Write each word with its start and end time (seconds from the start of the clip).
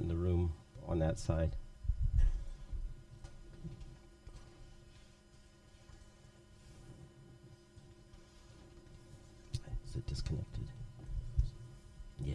in 0.00 0.08
the 0.08 0.16
room 0.16 0.52
on 0.88 0.98
that 0.98 1.18
side. 1.18 1.54
Is 9.88 9.96
it 9.96 10.06
disconnected? 10.06 10.64
Yeah. 12.24 12.34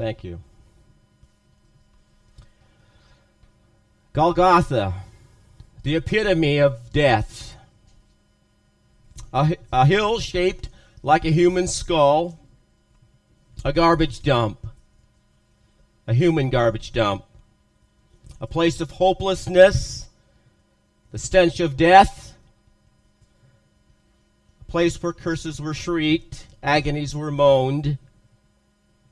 Thank 0.00 0.24
you. 0.24 0.40
Golgotha, 4.14 4.94
the 5.82 5.94
epitome 5.94 6.56
of 6.56 6.90
death. 6.90 7.54
A, 9.34 9.58
a 9.70 9.84
hill 9.84 10.18
shaped 10.18 10.70
like 11.02 11.26
a 11.26 11.30
human 11.30 11.68
skull, 11.68 12.38
a 13.62 13.74
garbage 13.74 14.22
dump, 14.22 14.66
a 16.06 16.14
human 16.14 16.48
garbage 16.48 16.92
dump, 16.92 17.26
a 18.40 18.46
place 18.46 18.80
of 18.80 18.92
hopelessness, 18.92 20.06
the 21.12 21.18
stench 21.18 21.60
of 21.60 21.76
death, 21.76 22.34
a 24.62 24.64
place 24.64 25.02
where 25.02 25.12
curses 25.12 25.60
were 25.60 25.74
shrieked, 25.74 26.46
agonies 26.62 27.14
were 27.14 27.30
moaned 27.30 27.98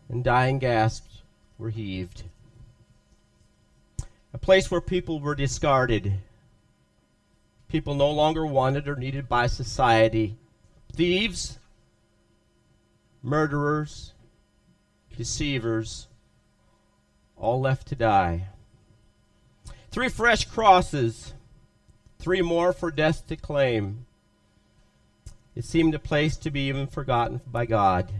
and 0.08 0.24
dying 0.24 0.58
gasps 0.58 1.22
were 1.58 1.70
heaved. 1.70 2.24
A 4.32 4.38
place 4.38 4.70
where 4.70 4.80
people 4.80 5.20
were 5.20 5.34
discarded. 5.34 6.14
People 7.68 7.94
no 7.94 8.10
longer 8.10 8.46
wanted 8.46 8.88
or 8.88 8.96
needed 8.96 9.28
by 9.28 9.46
society. 9.46 10.36
Thieves, 10.92 11.58
murderers, 13.22 14.12
deceivers, 15.16 16.06
all 17.36 17.60
left 17.60 17.86
to 17.88 17.94
die. 17.94 18.48
Three 19.90 20.08
fresh 20.08 20.44
crosses, 20.44 21.34
three 22.18 22.42
more 22.42 22.72
for 22.72 22.90
death 22.90 23.26
to 23.28 23.36
claim. 23.36 24.06
It 25.54 25.64
seemed 25.64 25.94
a 25.94 25.98
place 25.98 26.36
to 26.36 26.50
be 26.50 26.68
even 26.68 26.86
forgotten 26.86 27.40
by 27.46 27.66
God 27.66 28.12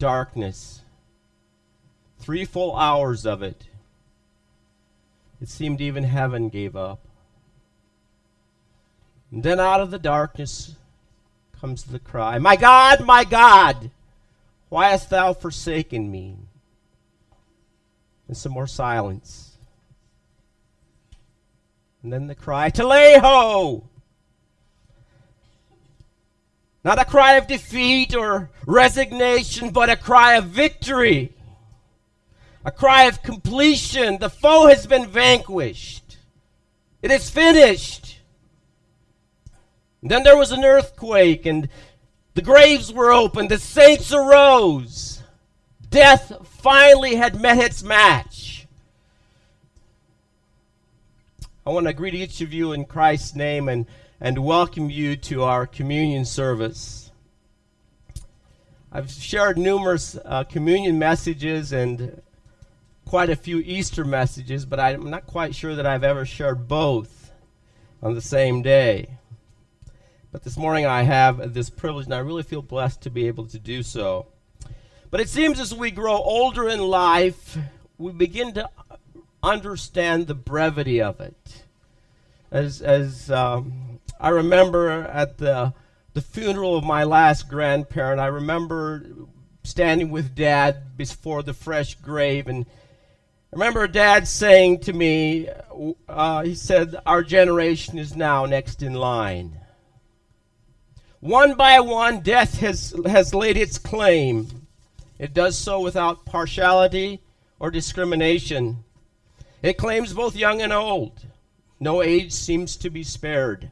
darkness. 0.00 0.80
Three 2.18 2.44
full 2.44 2.74
hours 2.74 3.24
of 3.24 3.42
it. 3.42 3.66
It 5.40 5.48
seemed 5.48 5.80
even 5.80 6.02
heaven 6.02 6.48
gave 6.48 6.74
up. 6.74 7.00
And 9.30 9.44
then 9.44 9.60
out 9.60 9.80
of 9.80 9.92
the 9.92 9.98
darkness 9.98 10.74
comes 11.60 11.84
the 11.84 12.00
cry 12.00 12.38
My 12.38 12.56
God, 12.56 13.04
my 13.04 13.22
God, 13.22 13.90
why 14.68 14.88
hast 14.88 15.10
thou 15.10 15.32
forsaken 15.32 16.10
me? 16.10 16.36
And 18.26 18.36
some 18.36 18.52
more 18.52 18.66
silence. 18.66 19.56
And 22.02 22.12
then 22.12 22.26
the 22.26 22.34
cry, 22.34 22.70
Teleho! 22.70 23.84
Not 26.82 26.98
a 26.98 27.04
cry 27.04 27.34
of 27.34 27.46
defeat 27.46 28.14
or 28.14 28.50
resignation, 28.66 29.70
but 29.70 29.90
a 29.90 29.96
cry 29.96 30.34
of 30.34 30.46
victory. 30.46 31.34
A 32.64 32.70
cry 32.70 33.04
of 33.04 33.22
completion. 33.22 34.18
The 34.18 34.30
foe 34.30 34.66
has 34.66 34.86
been 34.86 35.06
vanquished. 35.06 36.16
It 37.02 37.10
is 37.10 37.28
finished. 37.28 38.18
And 40.02 40.10
then 40.10 40.22
there 40.22 40.36
was 40.36 40.52
an 40.52 40.64
earthquake, 40.64 41.44
and 41.44 41.68
the 42.34 42.42
graves 42.42 42.92
were 42.92 43.12
opened. 43.12 43.50
The 43.50 43.58
saints 43.58 44.12
arose. 44.12 45.22
Death 45.90 46.46
finally 46.46 47.16
had 47.16 47.40
met 47.40 47.58
its 47.58 47.82
match. 47.82 48.66
I 51.66 51.70
want 51.70 51.86
to 51.86 51.92
greet 51.92 52.14
each 52.14 52.40
of 52.40 52.54
you 52.54 52.72
in 52.72 52.86
Christ's 52.86 53.34
name 53.34 53.68
and 53.68 53.86
and 54.22 54.44
welcome 54.44 54.90
you 54.90 55.16
to 55.16 55.42
our 55.42 55.66
communion 55.66 56.26
service. 56.26 57.10
I've 58.92 59.10
shared 59.10 59.56
numerous 59.56 60.18
uh, 60.26 60.44
communion 60.44 60.98
messages 60.98 61.72
and 61.72 62.20
quite 63.06 63.30
a 63.30 63.36
few 63.36 63.60
Easter 63.60 64.04
messages, 64.04 64.66
but 64.66 64.78
I'm 64.78 65.08
not 65.08 65.26
quite 65.26 65.54
sure 65.54 65.74
that 65.74 65.86
I've 65.86 66.04
ever 66.04 66.26
shared 66.26 66.68
both 66.68 67.32
on 68.02 68.14
the 68.14 68.20
same 68.20 68.60
day. 68.60 69.08
But 70.32 70.44
this 70.44 70.58
morning 70.58 70.84
I 70.84 71.02
have 71.02 71.54
this 71.54 71.70
privilege, 71.70 72.04
and 72.04 72.14
I 72.14 72.18
really 72.18 72.42
feel 72.42 72.62
blessed 72.62 73.00
to 73.02 73.10
be 73.10 73.26
able 73.26 73.46
to 73.46 73.58
do 73.58 73.82
so. 73.82 74.26
But 75.10 75.20
it 75.20 75.30
seems 75.30 75.58
as 75.58 75.74
we 75.74 75.90
grow 75.90 76.16
older 76.16 76.68
in 76.68 76.80
life, 76.80 77.56
we 77.96 78.12
begin 78.12 78.52
to 78.52 78.68
understand 79.42 80.26
the 80.26 80.34
brevity 80.34 81.00
of 81.00 81.20
it. 81.20 81.59
As, 82.50 82.82
as 82.82 83.30
um, 83.30 84.00
I 84.18 84.30
remember 84.30 84.90
at 84.90 85.38
the 85.38 85.72
the 86.12 86.20
funeral 86.20 86.76
of 86.76 86.84
my 86.84 87.04
last 87.04 87.48
grandparent, 87.48 88.20
I 88.20 88.26
remember 88.26 89.06
standing 89.62 90.10
with 90.10 90.34
dad 90.34 90.96
before 90.96 91.42
the 91.42 91.54
fresh 91.54 91.94
grave 91.94 92.48
and 92.48 92.66
I 93.52 93.56
remember 93.56 93.86
dad 93.88 94.28
saying 94.28 94.80
to 94.80 94.92
me, 94.92 95.48
uh, 96.08 96.42
he 96.42 96.54
said, 96.54 96.94
Our 97.04 97.24
generation 97.24 97.98
is 97.98 98.14
now 98.14 98.46
next 98.46 98.80
in 98.80 98.94
line. 98.94 99.58
One 101.18 101.54
by 101.54 101.80
one, 101.80 102.20
death 102.20 102.60
has, 102.60 102.94
has 103.06 103.34
laid 103.34 103.56
its 103.56 103.76
claim. 103.76 104.68
It 105.18 105.34
does 105.34 105.58
so 105.58 105.80
without 105.80 106.24
partiality 106.24 107.22
or 107.58 107.72
discrimination. 107.72 108.84
It 109.62 109.76
claims 109.76 110.12
both 110.12 110.36
young 110.36 110.62
and 110.62 110.72
old. 110.72 111.26
No 111.82 112.02
age 112.02 112.32
seems 112.32 112.76
to 112.76 112.90
be 112.90 113.02
spared. 113.02 113.70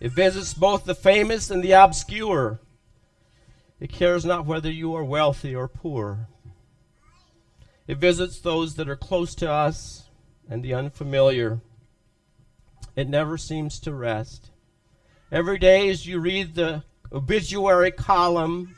It 0.00 0.12
visits 0.12 0.54
both 0.54 0.84
the 0.84 0.94
famous 0.94 1.50
and 1.50 1.62
the 1.62 1.72
obscure. 1.72 2.58
It 3.78 3.92
cares 3.92 4.24
not 4.24 4.46
whether 4.46 4.70
you 4.70 4.94
are 4.94 5.04
wealthy 5.04 5.54
or 5.54 5.68
poor. 5.68 6.28
It 7.86 7.98
visits 7.98 8.38
those 8.38 8.74
that 8.76 8.88
are 8.88 8.96
close 8.96 9.34
to 9.36 9.50
us 9.50 10.04
and 10.48 10.62
the 10.62 10.72
unfamiliar. 10.72 11.60
It 12.96 13.10
never 13.10 13.36
seems 13.36 13.78
to 13.80 13.92
rest. 13.92 14.50
Every 15.30 15.58
day, 15.58 15.90
as 15.90 16.06
you 16.06 16.18
read 16.18 16.54
the 16.54 16.82
obituary 17.12 17.90
column, 17.90 18.74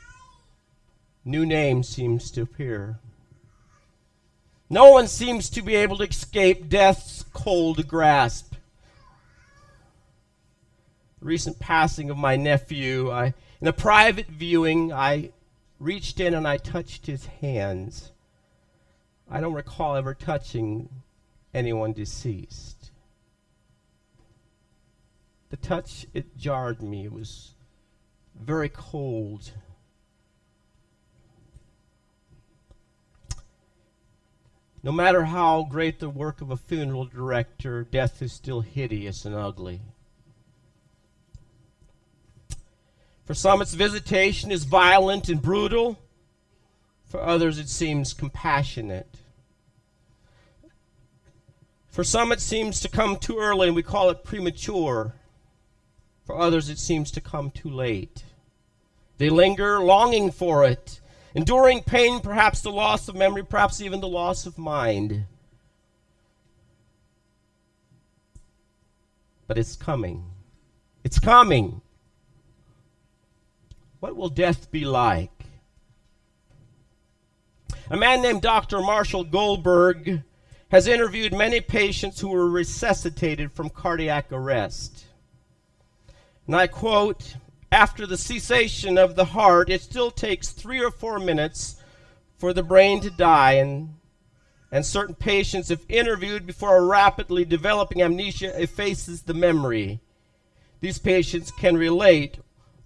new 1.23 1.45
name 1.45 1.83
seems 1.83 2.29
to 2.31 2.41
appear. 2.41 2.99
No 4.69 4.91
one 4.91 5.07
seems 5.07 5.49
to 5.51 5.63
be 5.63 5.75
able 5.75 5.97
to 5.97 6.03
escape 6.03 6.69
death's 6.69 7.25
cold 7.33 7.87
grasp 7.87 8.53
The 11.19 11.25
recent 11.25 11.59
passing 11.59 12.09
of 12.11 12.17
my 12.17 12.35
nephew, 12.35 13.11
I, 13.11 13.33
in 13.59 13.67
a 13.67 13.73
private 13.73 14.27
viewing, 14.27 14.93
I 14.93 15.31
reached 15.79 16.19
in 16.19 16.33
and 16.33 16.47
I 16.47 16.57
touched 16.57 17.07
his 17.07 17.25
hands. 17.25 18.11
I 19.29 19.39
don't 19.39 19.53
recall 19.53 19.95
ever 19.95 20.13
touching 20.13 20.89
anyone 21.53 21.93
deceased. 21.93 22.91
The 25.49 25.57
touch, 25.57 26.05
it 26.13 26.37
jarred 26.37 26.83
me. 26.83 27.05
It 27.05 27.11
was 27.11 27.53
very 28.39 28.69
cold. 28.69 29.51
No 34.81 34.91
matter 34.91 35.25
how 35.25 35.63
great 35.63 35.99
the 35.99 36.09
work 36.09 36.39
of 36.39 36.51
a 36.51 36.57
funeral 36.57 37.05
director, 37.05 37.83
death 37.83 38.21
is 38.21 38.31
still 38.31 38.61
hideous 38.61 39.25
and 39.25 39.35
ugly. 39.35 39.81
For 43.25 43.33
some, 43.33 43.61
its 43.61 43.73
visitation 43.73 44.51
is 44.51 44.63
violent 44.63 45.29
and 45.29 45.41
brutal. 45.41 45.99
For 47.05 47.21
others, 47.21 47.59
it 47.59 47.69
seems 47.69 48.13
compassionate. 48.13 49.17
For 51.89 52.03
some, 52.03 52.31
it 52.31 52.39
seems 52.39 52.79
to 52.79 52.89
come 52.89 53.17
too 53.17 53.37
early, 53.37 53.67
and 53.67 53.75
we 53.75 53.83
call 53.83 54.09
it 54.09 54.23
premature. 54.23 55.13
For 56.25 56.37
others, 56.39 56.69
it 56.69 56.79
seems 56.79 57.11
to 57.11 57.21
come 57.21 57.51
too 57.51 57.69
late. 57.69 58.23
They 59.17 59.29
linger, 59.29 59.79
longing 59.81 60.31
for 60.31 60.63
it, 60.63 61.01
enduring 61.33 61.83
pain, 61.83 62.19
perhaps 62.19 62.61
the 62.61 62.71
loss 62.71 63.07
of 63.07 63.15
memory, 63.15 63.43
perhaps 63.43 63.81
even 63.81 64.01
the 64.01 64.07
loss 64.07 64.45
of 64.45 64.57
mind. 64.57 65.25
But 69.47 69.57
it's 69.57 69.75
coming. 69.75 70.25
It's 71.03 71.19
coming. 71.19 71.81
What 73.99 74.15
will 74.15 74.29
death 74.29 74.71
be 74.71 74.85
like? 74.85 75.31
A 77.89 77.97
man 77.97 78.21
named 78.21 78.43
Dr. 78.43 78.79
Marshall 78.79 79.23
Goldberg 79.23 80.21
has 80.69 80.87
interviewed 80.87 81.33
many 81.33 81.59
patients 81.59 82.19
who 82.19 82.29
were 82.29 82.47
resuscitated 82.47 83.51
from 83.51 83.69
cardiac 83.69 84.31
arrest. 84.31 85.05
And 86.45 86.55
I 86.55 86.67
quote 86.67 87.35
After 87.79 88.05
the 88.05 88.17
cessation 88.17 88.97
of 88.97 89.15
the 89.15 89.23
heart, 89.23 89.69
it 89.69 89.81
still 89.81 90.11
takes 90.11 90.49
three 90.49 90.83
or 90.83 90.91
four 90.91 91.17
minutes 91.17 91.77
for 92.37 92.51
the 92.51 92.61
brain 92.61 92.99
to 92.99 93.09
die, 93.09 93.53
and, 93.53 93.95
and 94.69 94.85
certain 94.85 95.15
patients, 95.15 95.71
if 95.71 95.89
interviewed 95.89 96.45
before 96.45 96.75
a 96.75 96.83
rapidly 96.83 97.45
developing 97.45 98.01
amnesia 98.01 98.51
effaces 98.61 99.21
the 99.21 99.33
memory, 99.33 100.01
these 100.81 100.99
patients 100.99 101.51
can 101.51 101.77
relate 101.77 102.39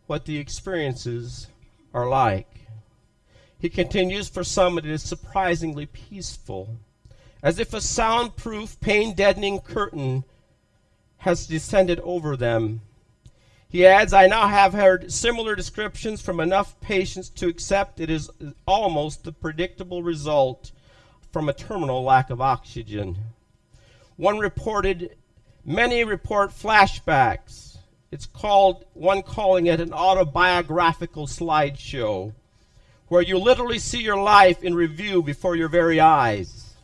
what 0.05 0.25
the 0.25 0.37
experiences 0.37 1.47
are 1.91 2.07
like. 2.07 2.67
He 3.57 3.69
continues, 3.69 4.29
for 4.29 4.43
some 4.43 4.77
it 4.77 4.85
is 4.85 5.01
surprisingly 5.01 5.87
peaceful, 5.87 6.77
as 7.41 7.57
if 7.57 7.73
a 7.73 7.81
soundproof, 7.81 8.79
pain 8.79 9.15
deadening 9.15 9.59
curtain 9.59 10.23
has 11.17 11.47
descended 11.47 11.99
over 12.01 12.37
them. 12.37 12.81
He 13.73 13.87
adds, 13.87 14.13
I 14.13 14.27
now 14.27 14.47
have 14.47 14.73
heard 14.73 15.11
similar 15.11 15.55
descriptions 15.55 16.21
from 16.21 16.39
enough 16.39 16.79
patients 16.79 17.27
to 17.29 17.47
accept 17.47 17.99
it 17.99 18.07
is 18.07 18.29
almost 18.67 19.23
the 19.23 19.31
predictable 19.31 20.03
result 20.03 20.69
from 21.31 21.49
a 21.49 21.53
terminal 21.53 22.03
lack 22.03 22.29
of 22.29 22.39
oxygen. 22.39 23.17
One 24.15 24.37
reported, 24.37 25.15
many 25.65 26.03
report 26.03 26.51
flashbacks. 26.51 27.77
It's 28.11 28.27
called, 28.27 28.85
one 28.93 29.23
calling 29.23 29.65
it 29.65 29.81
an 29.81 29.91
autobiographical 29.91 31.25
slideshow 31.25 32.31
where 33.07 33.23
you 33.23 33.39
literally 33.39 33.79
see 33.79 34.03
your 34.03 34.21
life 34.21 34.63
in 34.63 34.75
review 34.75 35.23
before 35.23 35.55
your 35.55 35.67
very 35.67 35.99
eyes. 35.99 36.75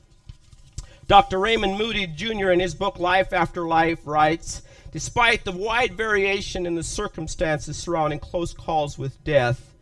Dr. 1.07 1.37
Raymond 1.37 1.77
Moody 1.77 2.07
Jr., 2.07 2.49
in 2.49 2.59
his 2.59 2.73
book 2.73 2.97
Life 2.97 3.31
After 3.31 3.67
Life, 3.67 3.99
writes 4.05 4.63
Despite 4.91 5.45
the 5.45 5.51
wide 5.51 5.95
variation 5.95 6.65
in 6.65 6.75
the 6.75 6.83
circumstances 6.83 7.77
surrounding 7.77 8.19
close 8.19 8.53
calls 8.53 8.97
with 8.97 9.23
death, 9.23 9.75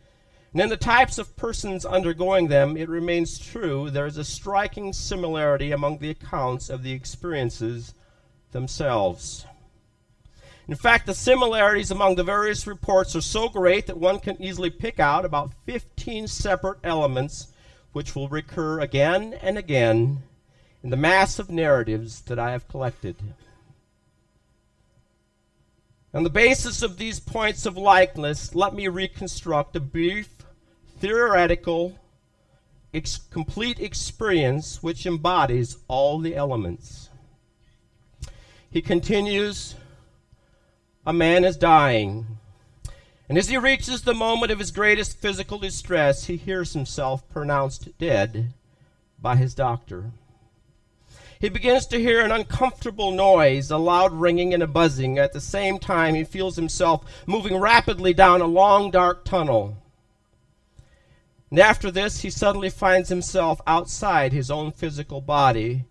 and 0.52 0.60
in 0.60 0.68
the 0.68 0.76
types 0.76 1.18
of 1.18 1.36
persons 1.36 1.86
undergoing 1.86 2.48
them, 2.48 2.76
it 2.76 2.88
remains 2.88 3.38
true 3.38 3.90
there 3.90 4.06
is 4.06 4.16
a 4.16 4.24
striking 4.24 4.92
similarity 4.92 5.72
among 5.72 5.98
the 5.98 6.10
accounts 6.10 6.68
of 6.68 6.82
the 6.82 6.92
experiences 6.92 7.94
themselves. 8.52 9.46
In 10.66 10.74
fact, 10.74 11.06
the 11.06 11.14
similarities 11.14 11.90
among 11.90 12.16
the 12.16 12.24
various 12.24 12.66
reports 12.66 13.16
are 13.16 13.22
so 13.22 13.48
great 13.48 13.86
that 13.86 13.96
one 13.96 14.20
can 14.20 14.40
easily 14.42 14.68
pick 14.68 15.00
out 15.00 15.24
about 15.24 15.54
15 15.64 16.28
separate 16.28 16.78
elements 16.84 17.48
which 17.92 18.14
will 18.14 18.28
recur 18.28 18.80
again 18.80 19.32
and 19.40 19.56
again 19.56 20.22
in 20.82 20.90
the 20.90 20.96
mass 20.96 21.38
of 21.38 21.50
narratives 21.50 22.20
that 22.22 22.38
I 22.38 22.52
have 22.52 22.68
collected. 22.68 23.16
On 26.14 26.22
the 26.22 26.30
basis 26.30 26.82
of 26.82 26.96
these 26.96 27.20
points 27.20 27.66
of 27.66 27.76
likeness, 27.76 28.54
let 28.54 28.72
me 28.72 28.88
reconstruct 28.88 29.76
a 29.76 29.80
brief, 29.80 30.28
theoretical, 30.98 31.98
ex- 32.94 33.18
complete 33.30 33.78
experience 33.78 34.82
which 34.82 35.04
embodies 35.04 35.76
all 35.86 36.18
the 36.18 36.34
elements. 36.34 37.10
He 38.70 38.80
continues 38.80 39.74
a 41.04 41.12
man 41.12 41.44
is 41.44 41.56
dying. 41.56 42.38
And 43.28 43.36
as 43.36 43.48
he 43.48 43.58
reaches 43.58 44.02
the 44.02 44.14
moment 44.14 44.50
of 44.50 44.58
his 44.58 44.70
greatest 44.70 45.18
physical 45.18 45.58
distress, 45.58 46.24
he 46.24 46.36
hears 46.36 46.72
himself 46.72 47.28
pronounced 47.28 47.96
dead 47.98 48.54
by 49.20 49.36
his 49.36 49.54
doctor. 49.54 50.12
He 51.40 51.48
begins 51.48 51.86
to 51.86 52.00
hear 52.00 52.20
an 52.20 52.32
uncomfortable 52.32 53.12
noise, 53.12 53.70
a 53.70 53.78
loud 53.78 54.12
ringing 54.12 54.52
and 54.52 54.62
a 54.62 54.66
buzzing. 54.66 55.18
At 55.18 55.32
the 55.32 55.40
same 55.40 55.78
time, 55.78 56.14
he 56.14 56.24
feels 56.24 56.56
himself 56.56 57.04
moving 57.26 57.56
rapidly 57.56 58.12
down 58.12 58.40
a 58.40 58.46
long, 58.46 58.90
dark 58.90 59.24
tunnel. 59.24 59.76
And 61.50 61.58
after 61.58 61.90
this, 61.90 62.20
he 62.20 62.30
suddenly 62.30 62.70
finds 62.70 63.08
himself 63.08 63.60
outside 63.66 64.32
his 64.32 64.50
own 64.50 64.72
physical 64.72 65.20
body 65.20 65.84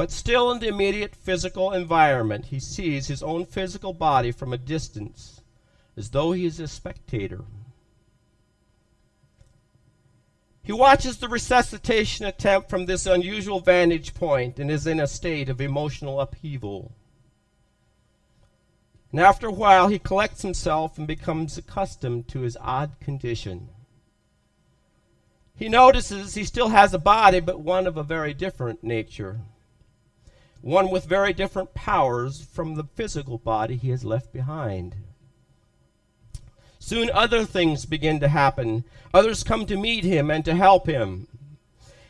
but 0.00 0.10
still 0.10 0.50
in 0.50 0.60
the 0.60 0.68
immediate 0.68 1.14
physical 1.14 1.72
environment, 1.72 2.46
he 2.46 2.58
sees 2.58 3.08
his 3.08 3.22
own 3.22 3.44
physical 3.44 3.92
body 3.92 4.32
from 4.32 4.50
a 4.50 4.56
distance, 4.56 5.42
as 5.94 6.08
though 6.08 6.32
he 6.32 6.46
is 6.46 6.58
a 6.58 6.66
spectator. 6.66 7.44
He 10.70 10.74
watches 10.74 11.16
the 11.16 11.26
resuscitation 11.26 12.26
attempt 12.26 12.70
from 12.70 12.86
this 12.86 13.04
unusual 13.04 13.58
vantage 13.58 14.14
point 14.14 14.60
and 14.60 14.70
is 14.70 14.86
in 14.86 15.00
a 15.00 15.08
state 15.08 15.48
of 15.48 15.60
emotional 15.60 16.20
upheaval. 16.20 16.92
And 19.10 19.18
after 19.18 19.48
a 19.48 19.52
while, 19.52 19.88
he 19.88 19.98
collects 19.98 20.42
himself 20.42 20.96
and 20.96 21.08
becomes 21.08 21.58
accustomed 21.58 22.28
to 22.28 22.42
his 22.42 22.56
odd 22.60 22.92
condition. 23.00 23.70
He 25.56 25.68
notices 25.68 26.34
he 26.34 26.44
still 26.44 26.68
has 26.68 26.94
a 26.94 27.00
body, 27.00 27.40
but 27.40 27.58
one 27.58 27.88
of 27.88 27.96
a 27.96 28.04
very 28.04 28.32
different 28.32 28.84
nature 28.84 29.40
one 30.60 30.88
with 30.88 31.04
very 31.04 31.32
different 31.32 31.74
powers 31.74 32.42
from 32.42 32.76
the 32.76 32.84
physical 32.84 33.38
body 33.38 33.74
he 33.74 33.90
has 33.90 34.04
left 34.04 34.32
behind. 34.32 34.94
Soon 36.80 37.10
other 37.10 37.44
things 37.44 37.84
begin 37.84 38.18
to 38.20 38.28
happen. 38.28 38.84
Others 39.14 39.44
come 39.44 39.66
to 39.66 39.76
meet 39.76 40.02
him 40.02 40.30
and 40.30 40.44
to 40.44 40.56
help 40.56 40.86
him. 40.86 41.28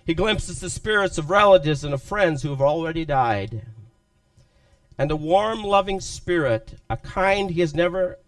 He 0.07 0.15
glimpses 0.15 0.61
the 0.61 0.71
spirits 0.71 1.19
of 1.19 1.29
relatives 1.29 1.85
and 1.85 1.93
of 1.93 2.03
friends 2.03 2.43
who 2.43 2.51
have 2.51 2.63
already 2.63 3.05
died. 3.05 3.67
And 4.97 5.11
a 5.11 5.17
warm, 5.17 5.63
loving 5.63 6.01
spirit, 6.01 6.75
a 6.89 6.97
kind 6.97 7.51
he 7.51 7.61
has 7.61 7.75
never 7.75 8.19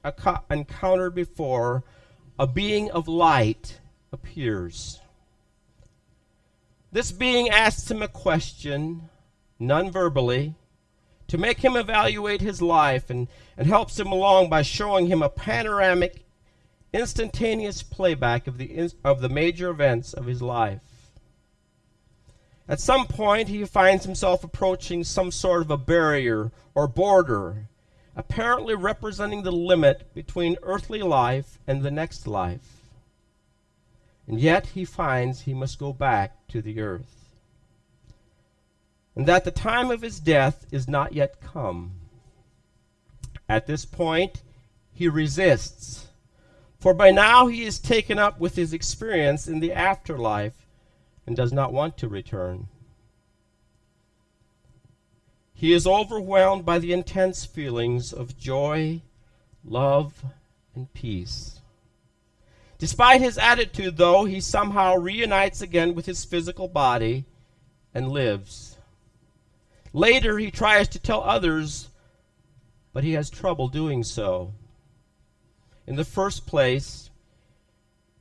encountered 0.51 1.15
before, 1.15 1.85
a 2.39 2.47
being 2.47 2.91
of 2.91 3.09
light, 3.09 3.79
appears. 4.13 5.01
This 6.91 7.13
being 7.13 7.49
asks 7.49 7.91
him 7.91 8.03
a 8.03 8.09
question 8.09 9.09
non 9.59 9.91
verbally, 9.91 10.55
to 11.29 11.39
make 11.39 11.61
him 11.61 11.77
evaluate 11.77 12.41
his 12.41 12.61
life 12.61 13.09
and, 13.09 13.29
and 13.57 13.67
helps 13.67 13.99
him 13.99 14.09
along 14.09 14.51
by 14.51 14.61
showing 14.61 15.07
him 15.07 15.23
a 15.23 15.29
panoramic, 15.29 16.25
instantaneous 16.93 17.83
playback 17.83 18.47
of 18.47 18.59
the, 18.59 18.91
of 19.05 19.21
the 19.21 19.29
major 19.29 19.71
events 19.71 20.13
of 20.13 20.27
his 20.27 20.43
life. 20.43 20.81
At 22.69 22.81
some 22.81 23.07
point, 23.07 23.49
he 23.49 23.65
finds 23.65 24.05
himself 24.05 24.45
approaching 24.45 25.05
some 25.05 25.31
sort 25.31 25.63
of 25.63 25.71
a 25.71 25.77
barrier 25.77 26.53
or 26.75 26.87
border, 26.87 27.69
apparently 28.17 28.75
representing 28.75 29.43
the 29.43 29.53
limit 29.53 30.15
between 30.15 30.57
earthly 30.63 31.03
life 31.03 31.59
and 31.67 31.83
the 31.83 31.91
next 31.91 32.27
life. 32.27 32.83
And 34.27 34.41
yet 34.41 34.67
he 34.69 34.85
finds 34.85 35.43
he 35.43 35.55
must 35.55 35.79
go 35.79 35.93
back 35.93 36.47
to 36.49 36.63
the 36.63 36.81
earth 36.81 37.23
and 39.15 39.27
that 39.27 39.45
the 39.45 39.51
time 39.51 39.91
of 39.91 40.03
his 40.03 40.19
death 40.21 40.67
is 40.71 40.89
not 40.89 41.13
yet 41.13 41.41
come. 41.41 41.93
At 43.49 43.67
this 43.67 43.85
point, 43.85 44.43
he 44.93 45.09
resists, 45.09 46.07
for 46.83 46.93
by 46.93 47.13
now 47.13 47.47
he 47.47 47.63
is 47.63 47.79
taken 47.79 48.19
up 48.19 48.41
with 48.41 48.57
his 48.57 48.73
experience 48.73 49.47
in 49.47 49.61
the 49.61 49.73
afterlife 49.73 50.67
and 51.25 51.37
does 51.37 51.53
not 51.53 51.73
want 51.73 51.97
to 51.97 52.09
return. 52.09 52.67
He 55.55 55.73
is 55.73 55.87
overwhelmed 55.87 56.65
by 56.65 56.81
the 56.81 56.93
intense 56.93 57.45
feelings 57.45 58.13
of 58.13 58.37
joy, 58.37 59.01
love, 59.65 60.25
and 60.75 60.93
peace. 60.93 61.61
Despite 62.79 63.21
his 63.21 63.39
attitude, 63.39 63.97
though, 63.97 64.25
he 64.25 64.41
somehow 64.41 64.97
reunites 64.97 65.63
again 65.63 65.95
with 65.95 66.07
his 66.07 66.25
physical 66.25 66.67
body 66.67 67.27
and 67.95 68.11
lives. 68.11 68.77
Later, 69.93 70.37
he 70.37 70.51
tries 70.51 70.89
to 70.89 70.99
tell 70.99 71.23
others, 71.23 71.91
but 72.93 73.05
he 73.05 73.13
has 73.13 73.31
trouble 73.31 73.69
doing 73.69 74.03
so. 74.03 74.53
In 75.93 75.97
the 75.97 76.05
first 76.07 76.47
place, 76.47 77.11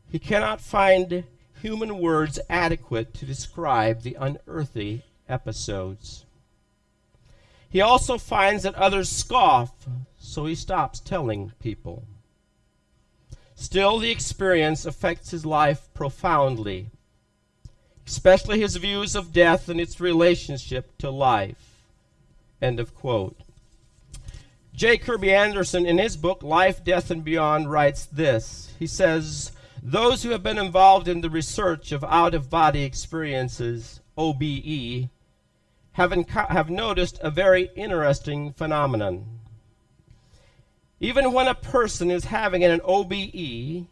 he 0.09 0.19
cannot 0.19 0.59
find 0.59 1.23
human 1.61 1.99
words 1.99 2.37
adequate 2.49 3.13
to 3.13 3.25
describe 3.25 4.01
the 4.01 4.17
unearthly 4.19 5.05
episodes. 5.29 6.25
He 7.69 7.79
also 7.79 8.17
finds 8.17 8.63
that 8.63 8.75
others 8.75 9.07
scoff, 9.07 9.71
so 10.19 10.47
he 10.47 10.53
stops 10.53 10.99
telling 10.99 11.53
people. 11.61 12.03
Still, 13.55 13.99
the 13.99 14.11
experience 14.11 14.85
affects 14.85 15.31
his 15.31 15.45
life 15.45 15.87
profoundly, 15.93 16.89
especially 18.05 18.59
his 18.59 18.75
views 18.75 19.15
of 19.15 19.31
death 19.31 19.69
and 19.69 19.79
its 19.79 20.01
relationship 20.01 20.97
to 20.97 21.09
life. 21.09 21.85
End 22.61 22.81
of 22.81 22.93
quote. 22.93 23.39
J. 24.81 24.97
Kerby 24.97 25.29
Anderson, 25.31 25.85
in 25.85 26.00
his 26.00 26.17
book 26.17 26.41
Life, 26.41 26.83
Death, 26.83 27.11
and 27.11 27.23
Beyond, 27.23 27.69
writes 27.69 28.07
this. 28.07 28.73
He 28.79 28.88
says, 28.88 29.51
Those 29.83 30.23
who 30.23 30.31
have 30.31 30.41
been 30.41 30.57
involved 30.57 31.07
in 31.07 31.21
the 31.21 31.29
research 31.29 31.91
of 31.91 32.03
out 32.03 32.33
of 32.33 32.50
body 32.50 32.81
experiences, 32.81 34.00
OBE, 34.17 35.09
have, 35.91 36.27
have 36.27 36.71
noticed 36.71 37.19
a 37.21 37.29
very 37.29 37.69
interesting 37.75 38.53
phenomenon. 38.53 39.41
Even 41.00 41.31
when 41.31 41.47
a 41.47 41.53
person 41.53 42.09
is 42.09 42.25
having 42.25 42.63
an 42.63 42.81
OBE, 42.83 43.11
he 43.13 43.88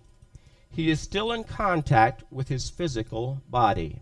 is 0.76 1.00
still 1.00 1.32
in 1.32 1.44
contact 1.44 2.24
with 2.32 2.48
his 2.48 2.72
physical 2.72 3.44
body. 3.48 4.02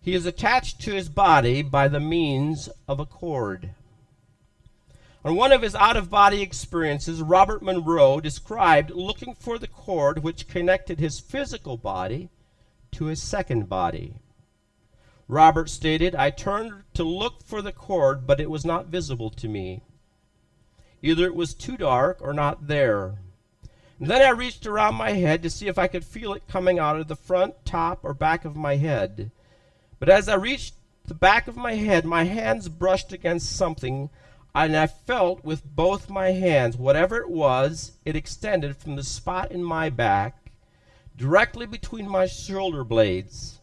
He 0.00 0.14
is 0.14 0.26
attached 0.26 0.80
to 0.82 0.94
his 0.94 1.08
body 1.08 1.60
by 1.60 1.88
the 1.88 1.98
means 1.98 2.68
of 2.86 3.00
a 3.00 3.04
cord. 3.04 3.70
On 5.24 5.36
one 5.36 5.52
of 5.52 5.62
his 5.62 5.76
out 5.76 5.96
of 5.96 6.10
body 6.10 6.42
experiences, 6.42 7.22
Robert 7.22 7.62
Monroe 7.62 8.20
described 8.20 8.90
looking 8.90 9.34
for 9.34 9.56
the 9.56 9.68
cord 9.68 10.22
which 10.22 10.48
connected 10.48 10.98
his 10.98 11.20
physical 11.20 11.76
body 11.76 12.28
to 12.90 13.04
his 13.04 13.22
second 13.22 13.68
body. 13.68 14.16
Robert 15.28 15.70
stated, 15.70 16.14
I 16.14 16.30
turned 16.30 16.82
to 16.94 17.04
look 17.04 17.44
for 17.44 17.62
the 17.62 17.72
cord, 17.72 18.26
but 18.26 18.40
it 18.40 18.50
was 18.50 18.64
not 18.64 18.86
visible 18.86 19.30
to 19.30 19.48
me. 19.48 19.82
Either 21.00 21.24
it 21.24 21.36
was 21.36 21.54
too 21.54 21.76
dark 21.76 22.18
or 22.20 22.32
not 22.32 22.66
there. 22.66 23.18
And 24.00 24.10
then 24.10 24.22
I 24.22 24.30
reached 24.30 24.66
around 24.66 24.96
my 24.96 25.12
head 25.12 25.42
to 25.44 25.50
see 25.50 25.68
if 25.68 25.78
I 25.78 25.86
could 25.86 26.04
feel 26.04 26.34
it 26.34 26.48
coming 26.48 26.80
out 26.80 26.98
of 26.98 27.06
the 27.06 27.14
front, 27.14 27.64
top, 27.64 28.00
or 28.02 28.12
back 28.12 28.44
of 28.44 28.56
my 28.56 28.76
head. 28.76 29.30
But 30.00 30.08
as 30.08 30.28
I 30.28 30.34
reached 30.34 30.74
the 31.06 31.14
back 31.14 31.46
of 31.46 31.56
my 31.56 31.74
head, 31.74 32.04
my 32.04 32.24
hands 32.24 32.68
brushed 32.68 33.12
against 33.12 33.56
something, 33.56 34.10
and 34.54 34.76
I 34.76 34.86
felt 34.86 35.44
with 35.44 35.64
both 35.64 36.10
my 36.10 36.32
hands, 36.32 36.76
whatever 36.76 37.16
it 37.16 37.30
was, 37.30 37.92
it 38.04 38.16
extended 38.16 38.76
from 38.76 38.96
the 38.96 39.02
spot 39.02 39.50
in 39.50 39.64
my 39.64 39.88
back, 39.88 40.50
directly 41.16 41.66
between 41.66 42.08
my 42.08 42.26
shoulder 42.26 42.84
blades. 42.84 43.60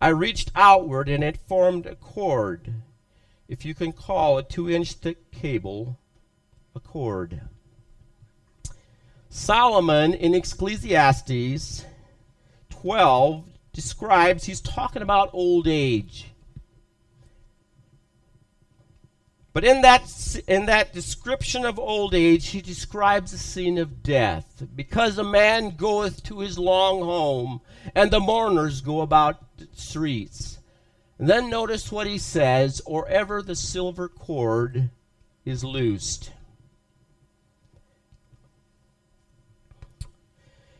I 0.00 0.08
reached 0.08 0.52
outward, 0.54 1.08
and 1.08 1.24
it 1.24 1.38
formed 1.48 1.86
a 1.86 1.96
cord, 1.96 2.72
if 3.48 3.64
you 3.64 3.74
can 3.74 3.92
call 3.92 4.38
a 4.38 4.42
two 4.42 4.70
inch 4.70 4.92
thick 4.92 5.30
cable 5.32 5.98
a 6.74 6.80
cord. 6.80 7.40
Solomon 9.28 10.14
in 10.14 10.34
Ecclesiastes 10.34 11.84
12 12.70 13.44
describes, 13.72 14.44
he's 14.44 14.60
talking 14.60 15.02
about 15.02 15.30
old 15.32 15.66
age. 15.66 16.26
But 19.58 19.64
in 19.64 19.80
that, 19.80 20.40
in 20.46 20.66
that 20.66 20.92
description 20.92 21.64
of 21.64 21.80
old 21.80 22.14
age, 22.14 22.50
he 22.50 22.60
describes 22.60 23.32
a 23.32 23.38
scene 23.38 23.76
of 23.76 24.04
death. 24.04 24.62
Because 24.76 25.18
a 25.18 25.24
man 25.24 25.70
goeth 25.70 26.22
to 26.26 26.38
his 26.38 26.60
long 26.60 27.00
home, 27.00 27.60
and 27.92 28.12
the 28.12 28.20
mourners 28.20 28.80
go 28.80 29.00
about 29.00 29.56
the 29.56 29.66
streets. 29.74 30.60
And 31.18 31.28
then 31.28 31.50
notice 31.50 31.90
what 31.90 32.06
he 32.06 32.18
says, 32.18 32.80
or 32.86 33.08
ever 33.08 33.42
the 33.42 33.56
silver 33.56 34.06
cord 34.06 34.90
is 35.44 35.64
loosed. 35.64 36.30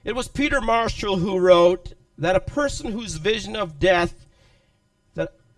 It 0.04 0.14
was 0.14 0.28
Peter 0.28 0.60
Marshall 0.60 1.16
who 1.16 1.40
wrote 1.40 1.94
that 2.16 2.36
a 2.36 2.40
person 2.40 2.92
whose 2.92 3.16
vision 3.16 3.56
of 3.56 3.80
death 3.80 4.27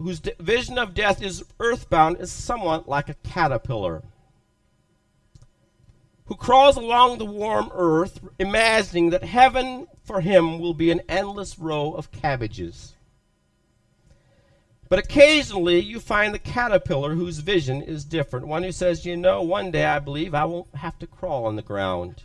whose 0.01 0.21
vision 0.39 0.79
of 0.79 0.95
death 0.95 1.23
is 1.23 1.45
earthbound 1.61 2.19
is 2.19 2.33
somewhat 2.33 2.89
like 2.89 3.09
a 3.09 3.15
caterpillar 3.23 4.03
who 6.25 6.37
crawls 6.37 6.77
along 6.77 7.19
the 7.19 7.25
warm 7.25 7.69
earth 7.75 8.21
imagining 8.39 9.11
that 9.11 9.25
heaven 9.25 9.87
for 10.05 10.21
him 10.21 10.59
will 10.61 10.73
be 10.73 10.91
an 10.91 11.03
endless 11.09 11.59
row 11.59 11.93
of 11.93 12.13
cabbages. 12.13 12.95
But 14.89 15.01
occasionally 15.01 15.81
you 15.81 16.01
find 16.01 16.33
the 16.33 16.39
caterpillar 16.39 17.15
whose 17.15 17.39
vision 17.39 17.83
is 17.83 18.05
different, 18.05 18.47
one 18.47 18.63
who 18.63 18.73
says, 18.73 19.05
"You 19.05 19.17
know, 19.17 19.43
one 19.43 19.71
day 19.71 19.85
I 19.85 19.99
believe 19.99 20.35
I 20.35 20.45
won't 20.45 20.75
have 20.77 20.99
to 21.01 21.07
crawl 21.07 21.47
on 21.47 21.57
the 21.57 21.63
ground." 21.63 22.23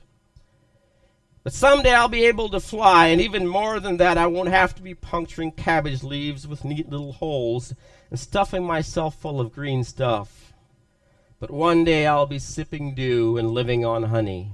But 1.46 1.54
someday 1.54 1.94
I'll 1.94 2.08
be 2.08 2.26
able 2.26 2.50
to 2.50 2.60
fly, 2.60 3.06
and 3.10 3.22
even 3.22 3.46
more 3.46 3.80
than 3.80 3.98
that, 3.98 4.18
I 4.18 4.26
won't 4.26 4.50
have 4.50 4.74
to 4.76 4.82
be 4.82 4.96
puncturing 4.96 5.52
cabbage 5.52 6.02
leaves 6.02 6.48
with 6.48 6.66
neat 6.66 6.90
little 6.90 7.14
holes 7.14 7.76
and 8.10 8.20
stuffing 8.20 8.64
myself 8.64 9.22
full 9.22 9.40
of 9.40 9.54
green 9.54 9.84
stuff. 9.84 10.54
But 11.40 11.52
one 11.52 11.84
day 11.84 12.08
I'll 12.08 12.26
be 12.26 12.40
sipping 12.40 12.96
dew 12.96 13.38
and 13.38 13.52
living 13.52 13.86
on 13.86 14.02
honey. 14.06 14.54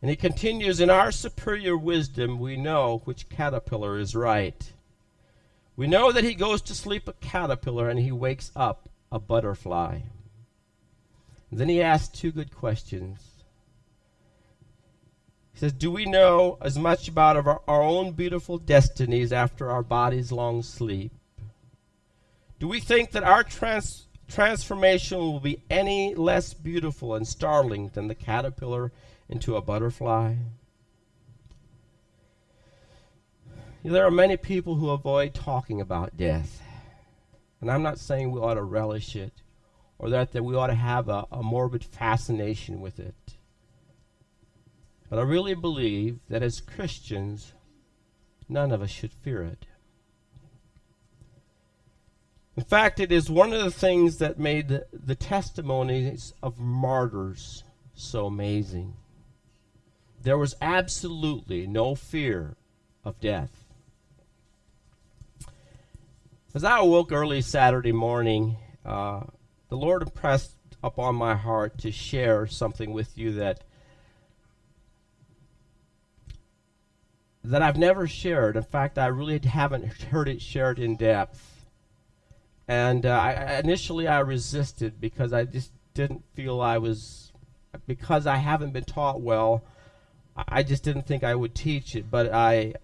And 0.00 0.10
he 0.10 0.14
continues, 0.14 0.78
In 0.78 0.90
our 0.90 1.10
superior 1.10 1.76
wisdom, 1.76 2.38
we 2.38 2.54
know 2.54 3.02
which 3.04 3.28
caterpillar 3.28 3.98
is 3.98 4.14
right. 4.14 4.72
We 5.74 5.88
know 5.88 6.12
that 6.12 6.22
he 6.22 6.34
goes 6.34 6.62
to 6.62 6.74
sleep 6.76 7.08
a 7.08 7.14
caterpillar 7.14 7.90
and 7.90 7.98
he 7.98 8.12
wakes 8.12 8.52
up 8.54 8.88
a 9.10 9.18
butterfly. 9.18 10.02
And 11.50 11.58
then 11.58 11.68
he 11.68 11.82
asks 11.82 12.16
two 12.16 12.30
good 12.30 12.54
questions 12.54 13.29
says, 15.60 15.72
Do 15.74 15.90
we 15.90 16.06
know 16.06 16.56
as 16.62 16.78
much 16.78 17.06
about 17.06 17.36
our, 17.36 17.60
our 17.68 17.82
own 17.82 18.12
beautiful 18.12 18.56
destinies 18.56 19.30
after 19.30 19.70
our 19.70 19.82
body's 19.82 20.32
long 20.32 20.62
sleep? 20.62 21.12
Do 22.58 22.66
we 22.66 22.80
think 22.80 23.10
that 23.10 23.24
our 23.24 23.44
trans- 23.44 24.06
transformation 24.26 25.18
will 25.18 25.38
be 25.38 25.62
any 25.68 26.14
less 26.14 26.54
beautiful 26.54 27.14
and 27.14 27.28
startling 27.28 27.90
than 27.92 28.08
the 28.08 28.14
caterpillar 28.14 28.90
into 29.28 29.54
a 29.54 29.60
butterfly? 29.60 30.36
There 33.84 34.06
are 34.06 34.10
many 34.10 34.38
people 34.38 34.76
who 34.76 34.88
avoid 34.88 35.34
talking 35.34 35.78
about 35.78 36.16
death. 36.16 36.62
And 37.60 37.70
I'm 37.70 37.82
not 37.82 37.98
saying 37.98 38.30
we 38.30 38.40
ought 38.40 38.54
to 38.54 38.62
relish 38.62 39.14
it 39.14 39.34
or 39.98 40.08
that, 40.08 40.32
that 40.32 40.42
we 40.42 40.54
ought 40.54 40.68
to 40.68 40.74
have 40.74 41.10
a, 41.10 41.26
a 41.30 41.42
morbid 41.42 41.84
fascination 41.84 42.80
with 42.80 42.98
it. 42.98 43.14
But 45.10 45.18
I 45.18 45.22
really 45.22 45.54
believe 45.54 46.20
that 46.28 46.42
as 46.42 46.60
Christians, 46.60 47.52
none 48.48 48.70
of 48.70 48.80
us 48.80 48.90
should 48.90 49.12
fear 49.12 49.42
it. 49.42 49.66
In 52.56 52.62
fact, 52.62 53.00
it 53.00 53.10
is 53.10 53.28
one 53.28 53.52
of 53.52 53.62
the 53.62 53.70
things 53.72 54.18
that 54.18 54.38
made 54.38 54.68
the, 54.92 55.14
testimonies 55.16 56.32
of 56.42 56.60
martyrs 56.60 57.64
so 57.94 58.26
amazing. 58.26 58.94
There 60.22 60.38
was 60.38 60.54
absolutely 60.60 61.66
no 61.66 61.94
fear 61.94 62.56
of 63.04 63.18
death. 63.20 63.64
As 66.54 66.62
I 66.62 66.78
awoke 66.78 67.10
early 67.12 67.40
Saturday 67.40 67.92
morning, 67.92 68.56
uh, 68.84 69.22
the 69.68 69.76
Lord 69.76 70.02
impressed 70.02 70.56
upon 70.82 71.14
my 71.14 71.34
heart 71.34 71.78
to 71.78 71.90
share 71.90 72.46
something 72.46 72.92
with 72.92 73.16
you 73.16 73.32
that 73.32 73.64
that 77.42 77.62
I've 77.62 77.78
never 77.78 78.06
shared. 78.06 78.56
In 78.56 78.62
fact, 78.62 78.98
I 78.98 79.06
really 79.06 79.38
haven't 79.38 80.02
heard 80.04 80.28
it 80.28 80.42
shared 80.42 80.78
in 80.78 80.96
depth. 80.96 81.64
And 82.68 83.06
uh, 83.06 83.10
I, 83.10 83.58
initially, 83.58 84.06
I 84.06 84.20
resisted 84.20 85.00
because 85.00 85.32
I 85.32 85.44
just 85.44 85.72
didn't 85.94 86.22
feel 86.34 86.60
I 86.60 86.78
was, 86.78 87.32
because 87.86 88.26
I 88.26 88.36
haven't 88.36 88.72
been 88.72 88.84
taught 88.84 89.20
well. 89.20 89.64
I 90.36 90.62
just 90.62 90.84
didn't 90.84 91.06
think 91.06 91.24
I 91.24 91.34
would 91.34 91.54
teach 91.54 91.96
it. 91.96 92.10
But 92.10 92.32
I, 92.32 92.74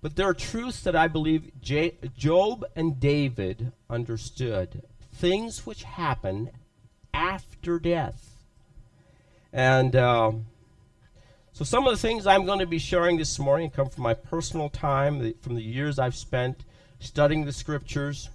but 0.00 0.16
there 0.16 0.28
are 0.28 0.34
truths 0.34 0.82
that 0.82 0.96
I 0.96 1.06
believe 1.06 1.52
J- 1.60 1.98
Job 2.16 2.64
and 2.74 2.98
David 2.98 3.72
understood, 3.88 4.82
things 5.12 5.66
which 5.66 5.84
happen 5.84 6.50
after 7.12 7.78
death, 7.78 8.38
and. 9.52 9.94
Um, 9.94 10.46
so, 11.58 11.64
some 11.64 11.88
of 11.88 11.90
the 11.92 11.98
things 11.98 12.24
I'm 12.24 12.46
going 12.46 12.60
to 12.60 12.68
be 12.68 12.78
sharing 12.78 13.16
this 13.16 13.36
morning 13.36 13.68
come 13.70 13.88
from 13.88 14.04
my 14.04 14.14
personal 14.14 14.68
time, 14.68 15.18
the, 15.18 15.34
from 15.40 15.56
the 15.56 15.60
years 15.60 15.98
I've 15.98 16.14
spent 16.14 16.64
studying 17.00 17.46
the 17.46 17.52
scriptures. 17.52 18.30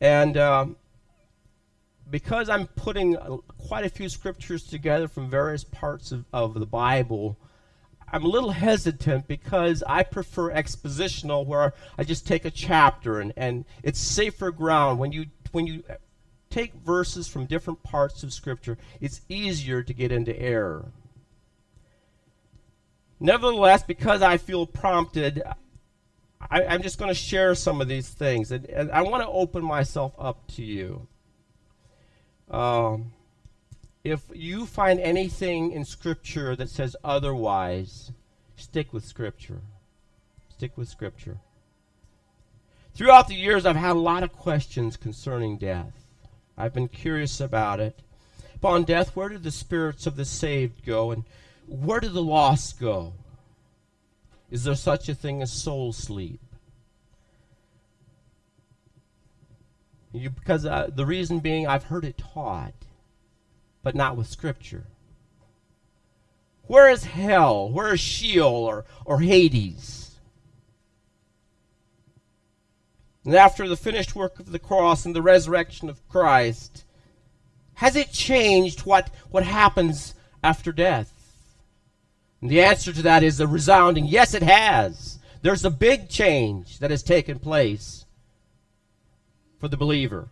And 0.00 0.38
um, 0.38 0.76
because 2.10 2.48
I'm 2.48 2.66
putting 2.68 3.18
uh, 3.18 3.36
quite 3.58 3.84
a 3.84 3.90
few 3.90 4.08
scriptures 4.08 4.62
together 4.62 5.06
from 5.06 5.28
various 5.28 5.64
parts 5.64 6.12
of, 6.12 6.24
of 6.32 6.54
the 6.54 6.64
Bible, 6.64 7.36
I'm 8.10 8.24
a 8.24 8.28
little 8.28 8.52
hesitant 8.52 9.28
because 9.28 9.82
I 9.86 10.02
prefer 10.02 10.50
expositional, 10.50 11.44
where 11.44 11.74
I 11.98 12.04
just 12.04 12.26
take 12.26 12.46
a 12.46 12.50
chapter 12.50 13.20
and, 13.20 13.34
and 13.36 13.66
it's 13.82 14.00
safer 14.00 14.50
ground. 14.50 14.98
When 14.98 15.12
you, 15.12 15.26
when 15.52 15.66
you 15.66 15.84
take 16.48 16.72
verses 16.72 17.28
from 17.28 17.44
different 17.44 17.82
parts 17.82 18.22
of 18.22 18.32
Scripture, 18.32 18.78
it's 18.98 19.20
easier 19.28 19.82
to 19.82 19.92
get 19.92 20.10
into 20.10 20.34
error. 20.40 20.86
Nevertheless, 23.18 23.82
because 23.82 24.22
I 24.22 24.36
feel 24.36 24.66
prompted, 24.66 25.42
I, 26.50 26.62
am 26.62 26.82
just 26.82 26.98
going 26.98 27.08
to 27.08 27.14
share 27.14 27.54
some 27.54 27.80
of 27.80 27.88
these 27.88 28.08
things. 28.08 28.52
And, 28.52 28.66
and 28.66 28.90
I 28.90 29.02
want 29.02 29.22
to 29.22 29.28
open 29.28 29.64
myself 29.64 30.12
up 30.18 30.46
to 30.52 30.62
you. 30.62 31.06
Um, 32.50 33.12
if 34.04 34.22
you 34.32 34.66
find 34.66 35.00
anything 35.00 35.72
in 35.72 35.84
Scripture 35.84 36.54
that 36.56 36.70
says 36.70 36.94
otherwise, 37.02 38.12
stick 38.56 38.92
with 38.92 39.04
Scripture. 39.04 39.60
Stick 40.50 40.76
with 40.76 40.88
Scripture. 40.88 41.38
Throughout 42.94 43.28
the 43.28 43.34
years, 43.34 43.66
I've 43.66 43.76
had 43.76 43.96
a 43.96 43.98
lot 43.98 44.22
of 44.22 44.32
questions 44.32 44.96
concerning 44.96 45.58
death. 45.58 46.04
I've 46.56 46.72
been 46.72 46.88
curious 46.88 47.40
about 47.40 47.80
it. 47.80 47.98
Upon 48.54 48.84
death, 48.84 49.14
where 49.14 49.28
do 49.28 49.36
the 49.36 49.50
spirits 49.50 50.06
of 50.06 50.16
the 50.16 50.24
saved 50.24 50.84
go, 50.84 51.10
and 51.10 51.24
where 51.66 52.00
do 52.00 52.08
the 52.08 52.22
lost 52.22 52.78
go? 52.80 53.14
Is 54.50 54.64
there 54.64 54.74
such 54.74 55.08
a 55.08 55.14
thing 55.14 55.42
as 55.42 55.52
soul 55.52 55.92
sleep? 55.92 56.40
You, 60.12 60.30
because 60.30 60.64
uh, 60.64 60.88
the 60.94 61.04
reason 61.04 61.40
being, 61.40 61.66
I've 61.66 61.84
heard 61.84 62.04
it 62.04 62.16
taught, 62.16 62.72
but 63.82 63.94
not 63.94 64.16
with 64.16 64.28
Scripture. 64.28 64.84
Where 66.66 66.88
is 66.88 67.04
hell? 67.04 67.68
Where 67.70 67.94
is 67.94 68.00
Sheol 68.00 68.46
or, 68.46 68.84
or 69.04 69.20
Hades? 69.20 70.16
And 73.24 73.34
after 73.34 73.68
the 73.68 73.76
finished 73.76 74.14
work 74.14 74.38
of 74.38 74.52
the 74.52 74.58
cross 74.58 75.04
and 75.04 75.14
the 75.14 75.22
resurrection 75.22 75.90
of 75.90 76.08
Christ, 76.08 76.84
has 77.74 77.96
it 77.96 78.12
changed 78.12 78.86
what, 78.86 79.10
what 79.30 79.42
happens 79.42 80.14
after 80.42 80.72
death? 80.72 81.15
And 82.46 82.52
the 82.52 82.62
answer 82.62 82.92
to 82.92 83.02
that 83.02 83.24
is 83.24 83.40
a 83.40 83.46
resounding 83.48 84.06
yes, 84.06 84.32
it 84.32 84.44
has. 84.44 85.18
There's 85.42 85.64
a 85.64 85.68
big 85.70 86.08
change 86.08 86.78
that 86.78 86.92
has 86.92 87.02
taken 87.02 87.40
place 87.40 88.04
for 89.58 89.66
the 89.66 89.76
believer. 89.76 90.28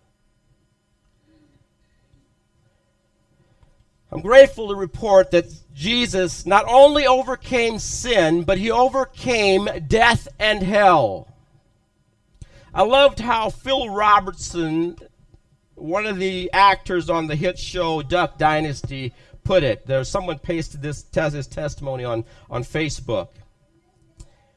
I'm 4.13 4.21
grateful 4.21 4.69
to 4.69 4.77
report 4.77 5.33
that 5.33 5.47
Jesus 5.75 6.47
not 6.47 6.65
only 6.69 7.05
overcame 7.05 7.81
sin, 7.81 8.45
but 8.45 8.59
he 8.59 8.71
overcame 8.71 9.69
death 9.89 10.29
and 10.39 10.63
hell. 10.63 11.27
I 12.73 12.83
loved 12.83 13.19
how 13.19 13.51
Phil 13.51 13.89
Robertson, 13.89 14.99
one 15.75 16.07
of 16.07 16.19
the 16.19 16.49
actors 16.53 17.11
on 17.11 17.27
the 17.27 17.35
hit 17.35 17.59
show 17.59 18.03
Duck 18.03 18.39
Dynasty, 18.39 19.13
put 19.45 19.63
it. 19.63 19.87
There's 19.87 20.09
someone 20.09 20.39
pasted 20.39 20.83
this 20.83 21.05
his 21.15 21.47
testimony 21.47 22.05
on, 22.05 22.25
on 22.51 22.65
Facebook. 22.65 23.29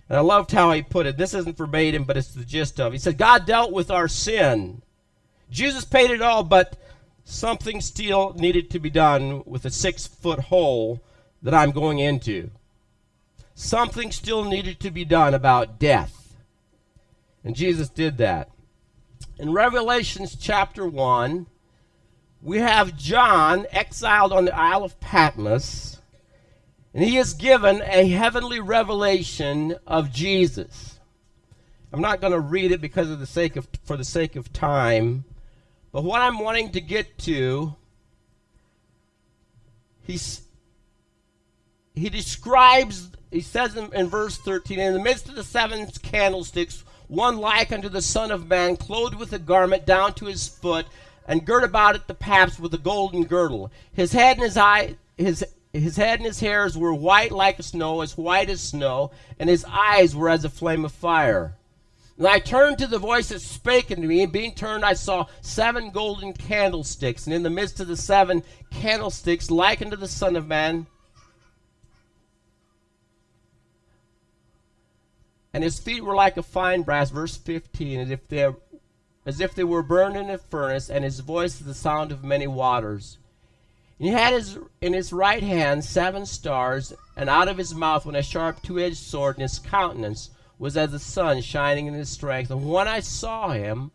And 0.10 0.18
I 0.18 0.22
loved 0.22 0.52
how 0.52 0.72
he 0.72 0.82
put 0.82 1.06
it. 1.06 1.18
This 1.18 1.34
isn't 1.34 1.58
verbatim, 1.58 2.06
but 2.06 2.18
it's 2.18 2.34
the 2.34 2.46
gist 2.46 2.80
of 2.80 2.94
it. 2.94 2.96
He 2.96 3.00
said, 3.00 3.18
God 3.18 3.46
dealt 3.46 3.74
with 3.74 3.92
our 3.92 4.08
sin. 4.08 4.82
Jesus 5.50 5.86
paid 5.86 6.12
it 6.12 6.22
all, 6.22 6.44
but 6.44 6.78
something 7.26 7.82
still 7.82 8.34
needed 8.34 8.70
to 8.72 8.80
be 8.80 8.90
done 8.90 9.44
with 9.46 9.66
a 9.66 9.70
six 9.70 10.08
foot 10.08 10.40
hole 10.40 11.02
that 11.42 11.54
I'm 11.54 11.72
going 11.72 12.00
into. 12.00 12.52
Something 13.54 14.12
still 14.12 14.44
needed 14.44 14.80
to 14.82 14.92
be 14.92 15.04
done 15.04 15.34
about 15.34 15.80
death. 15.80 16.36
And 17.44 17.56
Jesus 17.56 17.90
did 17.90 18.18
that. 18.18 18.50
In 19.40 19.52
Revelations 19.52 20.36
chapter 20.36 20.88
1, 20.88 21.48
we 22.42 22.60
have 22.60 22.98
John 22.98 23.66
exiled 23.72 24.32
on 24.32 24.46
the 24.46 24.56
Isle 24.56 24.84
of 24.84 25.00
Patmos, 25.00 25.98
and 26.94 27.04
he 27.04 27.18
is 27.18 27.34
given 27.34 27.82
a 27.82 28.08
heavenly 28.08 28.60
revelation 28.60 29.76
of 29.86 30.12
Jesus. 30.12 31.00
I'm 31.92 32.02
not 32.02 32.22
going 32.22 32.34
to 32.34 32.40
read 32.40 32.72
it 32.72 32.82
because 32.82 33.10
of 33.10 33.20
the 33.20 33.26
sake 33.26 33.56
of 33.56 33.68
for 33.84 33.98
the 33.98 34.04
sake 34.04 34.36
of 34.36 34.52
time, 34.54 35.26
but 35.92 36.04
what 36.04 36.22
I'm 36.22 36.40
wanting 36.40 36.72
to 36.72 36.82
get 36.82 37.18
to 37.20 37.76
he's 40.08 40.42
he 41.94 42.10
describes 42.10 43.10
he 43.30 43.42
says 43.42 43.76
in, 43.76 43.94
in 43.94 44.08
verse 44.08 44.38
13 44.38 44.80
in 44.80 44.94
the 44.94 45.04
midst 45.04 45.28
of 45.28 45.36
the 45.36 45.44
seven 45.44 45.86
candlesticks 46.02 46.84
one 47.08 47.38
like 47.38 47.72
unto 47.72 47.90
the 47.90 48.02
son 48.02 48.32
of 48.32 48.48
man 48.48 48.78
clothed 48.78 49.16
with 49.16 49.34
a 49.34 49.40
garment 49.40 49.86
down 49.86 50.14
to 50.14 50.26
his 50.26 50.48
foot 50.48 50.86
and 51.28 51.46
girt 51.46 51.64
about 51.64 51.96
it 51.96 52.08
the 52.08 52.16
paps 52.16 52.60
with 52.60 52.74
a 52.74 52.78
golden 52.78 53.24
girdle. 53.24 53.72
His 53.92 54.14
head 54.14 54.38
and 54.38 54.44
his 54.44 54.58
eye, 54.58 54.96
his 55.18 55.46
his 55.74 55.98
head 55.98 56.20
and 56.20 56.26
his 56.26 56.40
hairs 56.40 56.78
were 56.78 56.94
white 56.94 57.32
like 57.32 57.62
snow, 57.62 58.02
as 58.02 58.18
white 58.18 58.50
as 58.50 58.62
snow, 58.62 59.12
and 59.38 59.50
his 59.50 59.66
eyes 59.70 60.16
were 60.16 60.30
as 60.30 60.46
a 60.46 60.50
flame 60.50 60.86
of 60.86 60.92
fire. 60.92 61.56
And 62.18 62.26
I 62.26 62.40
turned 62.40 62.80
to 62.80 62.88
the 62.88 62.98
voice 62.98 63.30
that 63.30 63.42
spake 63.42 63.92
unto 63.92 64.08
me, 64.08 64.24
and 64.24 64.32
being 64.32 64.56
turned, 64.56 64.84
I 64.84 64.94
saw 64.94 65.28
seven 65.42 65.92
golden 65.92 66.34
candlesticks, 66.34 67.28
and 67.28 67.36
in 67.36 67.44
the 67.44 67.50
midst 67.50 67.80
of 67.80 67.88
the 67.88 67.98
seven 67.98 68.44
candlesticks, 68.72 69.52
like 69.52 69.82
unto 69.82 69.98
the 69.98 70.08
Son 70.08 70.36
of 70.36 70.48
Man, 70.48 70.88
and 75.54 75.64
his 75.64 75.80
feet 75.80 76.04
were 76.04 76.16
like 76.16 76.38
a 76.38 76.44
fine 76.44 76.84
brass, 76.84 77.10
verse 77.10 77.36
15, 77.36 78.00
as 78.00 78.10
if 78.10 78.28
they 78.28 78.48
as 79.28 79.42
if 79.42 79.54
they 79.54 79.64
were 79.66 79.84
burned 79.84 80.16
in 80.16 80.30
a 80.30 80.38
furnace, 80.38 80.90
and 80.90 81.04
his 81.04 81.20
voice 81.20 81.60
is 81.60 81.66
the 81.66 81.74
sound 81.74 82.14
of 82.14 82.24
many 82.24 82.48
waters. 82.48 83.18
And 84.00 84.08
he 84.08 84.14
had 84.14 84.32
his, 84.32 84.58
in 84.80 84.94
his 84.94 85.12
right 85.12 85.44
hand 85.44 85.84
seven 85.84 86.26
stars, 86.26 86.94
and 87.18 87.30
out 87.30 87.50
of 87.50 87.58
his 87.58 87.76
mouth 87.76 88.06
went 88.06 88.18
a 88.18 88.24
sharp 88.24 88.64
two 88.64 88.80
edged 88.80 88.96
sword, 88.96 89.36
and 89.36 89.42
his 89.42 89.60
countenance 89.60 90.30
was 90.58 90.78
as 90.78 90.92
the 90.92 91.00
sun 91.00 91.42
shining 91.42 91.88
in 91.88 91.94
his 91.94 92.10
strength. 92.10 92.50
And 92.50 92.70
when 92.70 92.88
I 92.88 93.02
saw 93.02 93.50
him, 93.50 93.92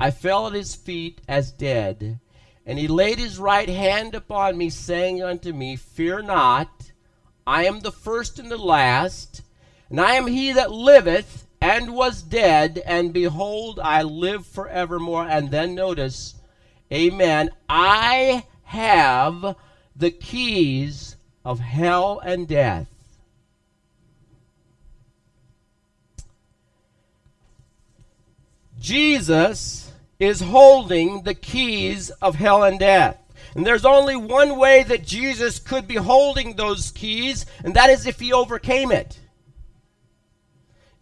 I 0.00 0.10
fell 0.10 0.48
at 0.48 0.54
his 0.54 0.74
feet 0.74 1.20
as 1.28 1.52
dead. 1.52 2.18
And 2.66 2.76
he 2.76 2.88
laid 2.88 3.20
his 3.20 3.38
right 3.38 3.68
hand 3.68 4.16
upon 4.16 4.58
me, 4.58 4.68
saying 4.68 5.22
unto 5.22 5.52
me, 5.52 5.76
Fear 5.76 6.22
not, 6.22 6.90
I 7.46 7.66
am 7.66 7.80
the 7.80 7.92
first 7.92 8.40
and 8.40 8.50
the 8.50 8.58
last, 8.58 9.42
and 9.88 10.00
I 10.00 10.14
am 10.14 10.26
he 10.26 10.50
that 10.52 10.72
liveth 10.72 11.45
and 11.60 11.94
was 11.94 12.22
dead, 12.22 12.82
and 12.86 13.12
behold, 13.12 13.80
I 13.82 14.02
live 14.02 14.46
forevermore. 14.46 15.26
And 15.28 15.50
then 15.50 15.74
notice, 15.74 16.34
Amen. 16.92 17.50
I 17.68 18.44
have 18.64 19.56
the 19.94 20.10
keys 20.10 21.16
of 21.44 21.60
hell 21.60 22.20
and 22.24 22.46
death. 22.46 22.88
Jesus 28.78 29.90
is 30.18 30.40
holding 30.40 31.22
the 31.22 31.34
keys 31.34 32.10
of 32.22 32.36
hell 32.36 32.62
and 32.62 32.78
death. 32.78 33.18
And 33.54 33.66
there's 33.66 33.84
only 33.84 34.16
one 34.16 34.58
way 34.58 34.82
that 34.82 35.04
Jesus 35.06 35.58
could 35.58 35.88
be 35.88 35.94
holding 35.94 36.54
those 36.54 36.90
keys, 36.90 37.46
and 37.64 37.74
that 37.74 37.90
is 37.90 38.06
if 38.06 38.20
he 38.20 38.32
overcame 38.32 38.92
it. 38.92 39.18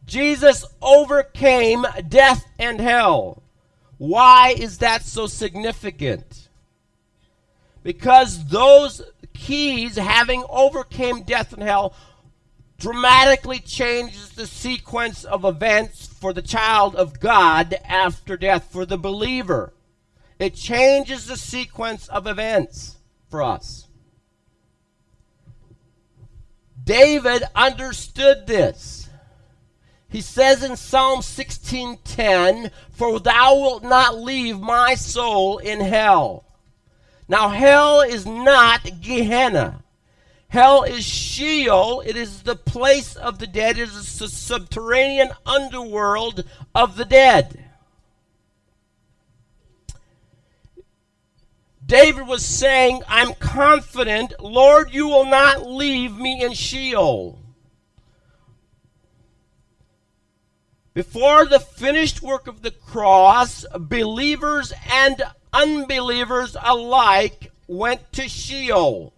Jesus 0.06 0.64
overcame 0.82 1.86
death 2.08 2.46
and 2.58 2.80
hell. 2.80 3.42
Why 3.98 4.54
is 4.56 4.78
that 4.78 5.02
so 5.02 5.26
significant? 5.26 6.48
Because 7.82 8.46
those 8.46 9.02
keys, 9.32 9.96
having 9.96 10.44
overcame 10.48 11.22
death 11.22 11.52
and 11.52 11.62
hell, 11.62 11.94
dramatically 12.78 13.60
changes 13.60 14.30
the 14.30 14.46
sequence 14.46 15.24
of 15.24 15.44
events 15.44 16.06
for 16.06 16.32
the 16.32 16.42
child 16.42 16.96
of 16.96 17.20
God 17.20 17.74
after 17.84 18.36
death, 18.36 18.68
for 18.70 18.84
the 18.84 18.98
believer. 18.98 19.72
It 20.38 20.54
changes 20.54 21.26
the 21.26 21.36
sequence 21.36 22.08
of 22.08 22.26
events 22.26 22.96
for 23.30 23.42
us. 23.42 23.88
David 26.82 27.44
understood 27.54 28.46
this. 28.46 29.03
He 30.14 30.20
says 30.20 30.62
in 30.62 30.77
Psalm 30.77 31.22
16:10, 31.22 32.70
"For 32.92 33.18
thou 33.18 33.57
wilt 33.57 33.83
not 33.83 34.16
leave 34.16 34.61
my 34.61 34.94
soul 34.94 35.59
in 35.59 35.81
hell." 35.81 36.44
Now 37.27 37.48
hell 37.48 38.00
is 38.00 38.24
not 38.24 39.00
Gehenna. 39.00 39.83
Hell 40.46 40.85
is 40.85 41.05
Sheol. 41.05 42.00
It 42.07 42.16
is 42.16 42.42
the 42.42 42.55
place 42.55 43.16
of 43.16 43.40
the 43.40 43.48
dead. 43.48 43.77
It 43.77 43.88
is 43.88 44.20
the 44.20 44.29
subterranean 44.29 45.33
underworld 45.44 46.44
of 46.77 46.94
the 46.94 47.05
dead. 47.05 47.64
David 51.85 52.29
was 52.29 52.46
saying, 52.46 53.03
I'm 53.09 53.35
confident, 53.35 54.35
Lord, 54.38 54.94
you 54.94 55.09
will 55.09 55.27
not 55.27 55.66
leave 55.66 56.16
me 56.16 56.40
in 56.40 56.53
Sheol. 56.53 57.40
Before 60.94 61.44
the 61.44 61.59
finished 61.59 62.22
work 62.22 62.46
of 62.46 62.62
the 62.62 62.70
cross, 62.70 63.66
believers 63.76 64.72
and 64.92 65.20
unbelievers 65.52 66.57
alike 66.62 67.50
went 67.66 68.12
to 68.12 68.28
Sheol. 68.28 69.12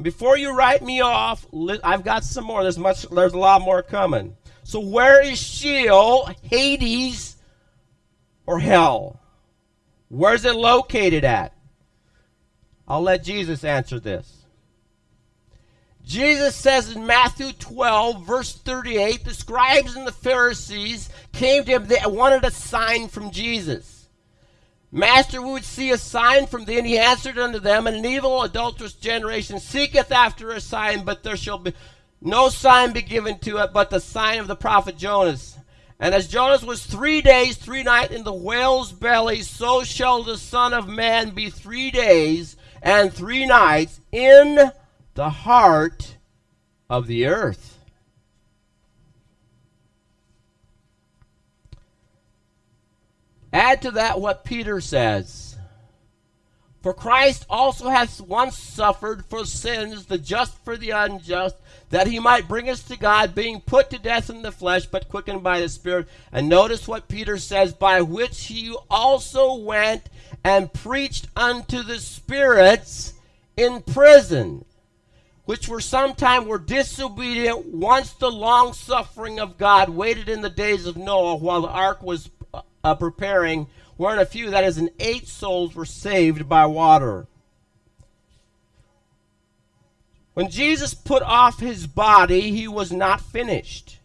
Before 0.00 0.36
you 0.36 0.54
write 0.54 0.82
me 0.82 1.00
off, 1.00 1.46
I've 1.82 2.04
got 2.04 2.22
some 2.22 2.44
more. 2.44 2.62
There's 2.62 2.78
much. 2.78 3.08
There's 3.08 3.32
a 3.32 3.38
lot 3.38 3.62
more 3.62 3.82
coming. 3.82 4.36
So 4.62 4.78
where 4.78 5.24
is 5.24 5.40
Sheol, 5.40 6.28
Hades, 6.42 7.36
or 8.44 8.58
hell? 8.58 9.20
Where's 10.08 10.44
it 10.44 10.54
located 10.54 11.24
at? 11.24 11.54
I'll 12.86 13.00
let 13.00 13.24
Jesus 13.24 13.64
answer 13.64 13.98
this. 13.98 14.35
Jesus 16.06 16.54
says 16.54 16.94
in 16.94 17.04
Matthew 17.04 17.50
12, 17.52 18.24
verse 18.24 18.52
38, 18.52 19.24
the 19.24 19.34
scribes 19.34 19.96
and 19.96 20.06
the 20.06 20.12
Pharisees 20.12 21.10
came 21.32 21.64
to 21.64 21.72
him. 21.72 21.86
They 21.88 21.98
wanted 22.04 22.44
a 22.44 22.52
sign 22.52 23.08
from 23.08 23.32
Jesus. 23.32 24.06
Master, 24.92 25.42
we 25.42 25.50
would 25.50 25.64
see 25.64 25.90
a 25.90 25.98
sign 25.98 26.46
from 26.46 26.64
thee. 26.64 26.78
And 26.78 26.86
he 26.86 26.96
answered 26.96 27.38
unto 27.38 27.58
them, 27.58 27.88
An 27.88 28.04
evil, 28.04 28.42
adulterous 28.42 28.92
generation 28.92 29.58
seeketh 29.58 30.12
after 30.12 30.52
a 30.52 30.60
sign, 30.60 31.04
but 31.04 31.24
there 31.24 31.36
shall 31.36 31.58
be 31.58 31.74
no 32.20 32.48
sign 32.50 32.92
be 32.92 33.02
given 33.02 33.38
to 33.40 33.58
it 33.58 33.72
but 33.72 33.90
the 33.90 34.00
sign 34.00 34.38
of 34.38 34.46
the 34.46 34.56
prophet 34.56 34.96
Jonas. 34.96 35.58
And 35.98 36.14
as 36.14 36.28
Jonas 36.28 36.62
was 36.62 36.86
three 36.86 37.20
days, 37.20 37.56
three 37.56 37.82
nights 37.82 38.14
in 38.14 38.22
the 38.22 38.32
whale's 38.32 38.92
belly, 38.92 39.42
so 39.42 39.82
shall 39.82 40.22
the 40.22 40.38
Son 40.38 40.72
of 40.72 40.88
Man 40.88 41.30
be 41.30 41.50
three 41.50 41.90
days 41.90 42.56
and 42.80 43.12
three 43.12 43.44
nights 43.44 44.00
in 44.12 44.70
the 45.16 45.30
heart 45.30 46.16
of 46.88 47.06
the 47.06 47.26
earth. 47.26 47.78
Add 53.52 53.82
to 53.82 53.90
that 53.92 54.20
what 54.20 54.44
Peter 54.44 54.80
says. 54.82 55.56
For 56.82 56.92
Christ 56.92 57.46
also 57.48 57.88
has 57.88 58.20
once 58.20 58.58
suffered 58.58 59.24
for 59.24 59.46
sins, 59.46 60.04
the 60.04 60.18
just 60.18 60.62
for 60.62 60.76
the 60.76 60.90
unjust, 60.90 61.56
that 61.88 62.06
he 62.06 62.18
might 62.18 62.46
bring 62.46 62.68
us 62.68 62.82
to 62.82 62.98
God, 62.98 63.34
being 63.34 63.60
put 63.60 63.88
to 63.90 63.98
death 63.98 64.28
in 64.28 64.42
the 64.42 64.52
flesh, 64.52 64.84
but 64.84 65.08
quickened 65.08 65.42
by 65.42 65.60
the 65.60 65.70
Spirit. 65.70 66.08
And 66.30 66.48
notice 66.48 66.86
what 66.86 67.08
Peter 67.08 67.38
says, 67.38 67.72
by 67.72 68.02
which 68.02 68.44
he 68.44 68.76
also 68.90 69.54
went 69.54 70.10
and 70.44 70.72
preached 70.72 71.26
unto 71.34 71.82
the 71.82 71.98
spirits 71.98 73.14
in 73.56 73.80
prison 73.80 74.66
which 75.46 75.68
were 75.68 75.80
sometime 75.80 76.46
were 76.46 76.58
disobedient 76.58 77.66
once 77.66 78.12
the 78.12 78.30
long 78.30 78.72
suffering 78.72 79.38
of 79.38 79.56
God 79.56 79.88
waited 79.88 80.28
in 80.28 80.42
the 80.42 80.50
days 80.50 80.86
of 80.86 80.96
Noah 80.96 81.36
while 81.36 81.62
the 81.62 81.68
ark 81.68 82.02
was 82.02 82.28
uh, 82.82 82.94
preparing, 82.96 83.68
wherein 83.96 84.18
a 84.18 84.26
few, 84.26 84.50
that 84.50 84.64
is, 84.64 84.76
in 84.76 84.90
eight 84.98 85.28
souls 85.28 85.74
were 85.74 85.84
saved 85.84 86.48
by 86.48 86.66
water. 86.66 87.28
When 90.34 90.50
Jesus 90.50 90.94
put 90.94 91.22
off 91.22 91.60
his 91.60 91.86
body, 91.86 92.50
he 92.50 92.66
was 92.66 92.92
not 92.92 93.20
finished. 93.20 94.00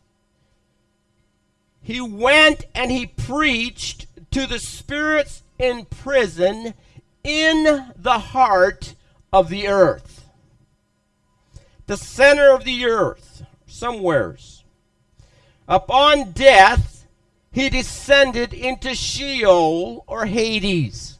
He 1.81 1.99
went 1.99 2.65
and 2.75 2.91
he 2.91 3.07
preached 3.07 4.05
to 4.29 4.45
the 4.45 4.59
spirits 4.59 5.41
in 5.57 5.85
prison 5.85 6.75
in 7.23 7.93
the 7.95 8.19
heart 8.19 8.93
of 9.33 9.49
the 9.49 9.67
earth 9.67 10.21
the 11.91 11.97
center 11.97 12.55
of 12.55 12.63
the 12.63 12.85
earth, 12.85 13.43
somewheres. 13.65 14.63
Upon 15.67 16.31
death, 16.31 17.05
he 17.51 17.67
descended 17.69 18.53
into 18.53 18.95
Sheol 18.95 20.05
or 20.07 20.25
Hades, 20.25 21.19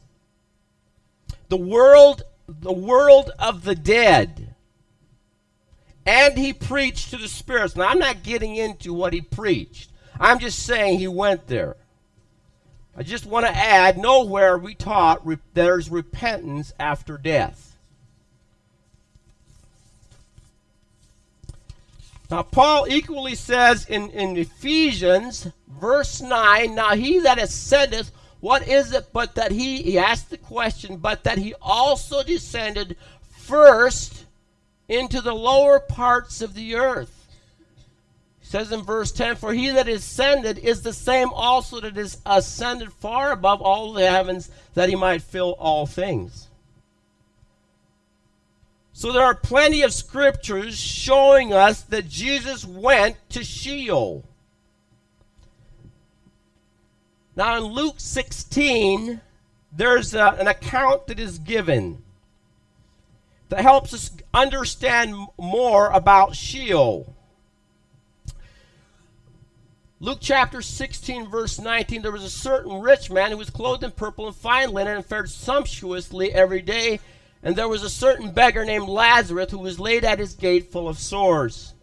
the 1.50 1.58
world, 1.58 2.22
the 2.48 2.72
world 2.72 3.32
of 3.38 3.64
the 3.64 3.74
dead. 3.74 4.54
And 6.06 6.38
he 6.38 6.54
preached 6.54 7.10
to 7.10 7.18
the 7.18 7.28
spirits. 7.28 7.76
Now, 7.76 7.88
I'm 7.88 7.98
not 7.98 8.22
getting 8.22 8.56
into 8.56 8.94
what 8.94 9.12
he 9.12 9.20
preached. 9.20 9.90
I'm 10.18 10.38
just 10.38 10.60
saying 10.60 11.00
he 11.00 11.08
went 11.08 11.48
there. 11.48 11.76
I 12.96 13.02
just 13.02 13.26
want 13.26 13.44
to 13.44 13.54
add 13.54 13.98
nowhere 13.98 14.56
we 14.56 14.74
taught 14.74 15.26
re- 15.26 15.36
there's 15.52 15.90
repentance 15.90 16.72
after 16.80 17.18
death. 17.18 17.71
Now, 22.32 22.42
Paul 22.42 22.86
equally 22.88 23.34
says 23.34 23.84
in, 23.84 24.08
in 24.08 24.38
Ephesians, 24.38 25.48
verse 25.68 26.22
9, 26.22 26.74
Now 26.74 26.94
he 26.94 27.18
that 27.18 27.38
ascendeth, 27.38 28.10
what 28.40 28.66
is 28.66 28.94
it 28.94 29.12
but 29.12 29.34
that 29.34 29.52
he, 29.52 29.82
he 29.82 29.98
asked 29.98 30.30
the 30.30 30.38
question, 30.38 30.96
but 30.96 31.24
that 31.24 31.36
he 31.36 31.52
also 31.60 32.22
descended 32.22 32.96
first 33.36 34.24
into 34.88 35.20
the 35.20 35.34
lower 35.34 35.78
parts 35.78 36.40
of 36.40 36.54
the 36.54 36.76
earth? 36.76 37.28
He 38.40 38.46
says 38.46 38.72
in 38.72 38.80
verse 38.80 39.12
10, 39.12 39.36
For 39.36 39.52
he 39.52 39.68
that 39.68 39.86
ascended 39.86 40.56
is 40.56 40.80
the 40.80 40.94
same 40.94 41.28
also 41.34 41.80
that 41.80 41.98
is 41.98 42.16
ascended 42.24 42.94
far 42.94 43.32
above 43.32 43.60
all 43.60 43.92
the 43.92 44.08
heavens, 44.08 44.50
that 44.72 44.88
he 44.88 44.96
might 44.96 45.20
fill 45.20 45.52
all 45.58 45.84
things. 45.84 46.48
So 48.92 49.10
there 49.10 49.22
are 49.22 49.34
plenty 49.34 49.82
of 49.82 49.92
scriptures 49.92 50.78
showing 50.78 51.52
us 51.52 51.82
that 51.82 52.08
Jesus 52.08 52.64
went 52.64 53.16
to 53.30 53.42
Sheol. 53.42 54.24
Now 57.34 57.56
in 57.56 57.64
Luke 57.64 57.96
16, 57.98 59.20
there's 59.74 60.14
a, 60.14 60.36
an 60.38 60.46
account 60.46 61.06
that 61.06 61.18
is 61.18 61.38
given 61.38 62.02
that 63.48 63.62
helps 63.62 63.94
us 63.94 64.10
understand 64.34 65.14
more 65.38 65.90
about 65.90 66.36
Sheol. 66.36 67.14
Luke 70.00 70.18
chapter 70.20 70.60
16, 70.60 71.28
verse 71.28 71.58
19 71.58 72.02
there 72.02 72.12
was 72.12 72.24
a 72.24 72.30
certain 72.30 72.80
rich 72.82 73.10
man 73.10 73.30
who 73.30 73.36
was 73.36 73.50
clothed 73.50 73.84
in 73.84 73.92
purple 73.92 74.26
and 74.26 74.36
fine 74.36 74.72
linen 74.72 74.96
and 74.96 75.06
fared 75.06 75.30
sumptuously 75.30 76.32
every 76.32 76.60
day 76.60 76.98
and 77.42 77.56
there 77.56 77.68
was 77.68 77.82
a 77.82 77.90
certain 77.90 78.30
beggar 78.30 78.64
named 78.64 78.88
Lazarus 78.88 79.50
who 79.50 79.58
was 79.58 79.80
laid 79.80 80.04
at 80.04 80.18
his 80.18 80.34
gate 80.34 80.70
full 80.70 80.88
of 80.88 80.98
sores. 80.98 81.74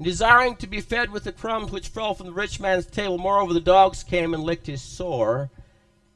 desiring 0.00 0.54
to 0.54 0.66
be 0.68 0.80
fed 0.80 1.10
with 1.10 1.24
the 1.24 1.32
crumbs 1.32 1.72
which 1.72 1.88
fell 1.88 2.14
from 2.14 2.26
the 2.26 2.32
rich 2.32 2.60
man's 2.60 2.86
table, 2.86 3.18
moreover, 3.18 3.52
the 3.52 3.60
dogs 3.60 4.04
came 4.04 4.32
and 4.32 4.44
licked 4.44 4.68
his 4.68 4.80
sore. 4.80 5.50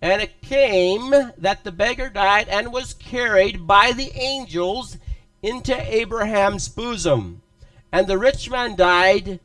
And 0.00 0.22
it 0.22 0.40
came 0.40 1.10
that 1.10 1.64
the 1.64 1.72
beggar 1.72 2.08
died 2.08 2.48
and 2.48 2.72
was 2.72 2.94
carried 2.94 3.66
by 3.66 3.92
the 3.92 4.12
angels 4.14 4.98
into 5.42 5.74
Abraham's 5.92 6.68
bosom. 6.68 7.42
And 7.90 8.06
the 8.06 8.18
rich 8.18 8.48
man 8.48 8.76
died, 8.76 9.40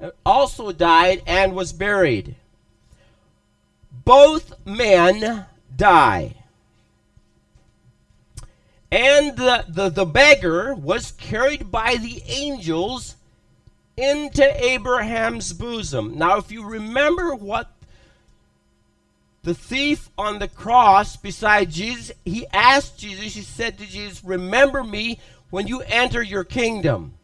uh, 0.00 0.10
also 0.26 0.72
died, 0.72 1.22
and 1.26 1.54
was 1.54 1.72
buried. 1.72 2.34
Both 4.04 4.54
men 4.66 5.46
die. 5.76 6.34
And 8.92 9.36
the, 9.36 9.64
the, 9.68 9.88
the 9.88 10.04
beggar 10.04 10.74
was 10.74 11.12
carried 11.12 11.70
by 11.70 11.96
the 11.96 12.22
angels 12.26 13.16
into 13.96 14.64
Abraham's 14.64 15.52
bosom. 15.52 16.18
Now, 16.18 16.38
if 16.38 16.50
you 16.50 16.64
remember 16.64 17.34
what 17.34 17.70
the 19.42 19.54
thief 19.54 20.10
on 20.18 20.38
the 20.38 20.48
cross 20.48 21.16
beside 21.16 21.70
Jesus, 21.70 22.12
he 22.24 22.46
asked 22.52 22.98
Jesus, 22.98 23.34
he 23.34 23.42
said 23.42 23.78
to 23.78 23.86
Jesus, 23.86 24.24
Remember 24.24 24.82
me 24.82 25.18
when 25.50 25.66
you 25.66 25.82
enter 25.82 26.22
your 26.22 26.44
kingdom. 26.44 27.14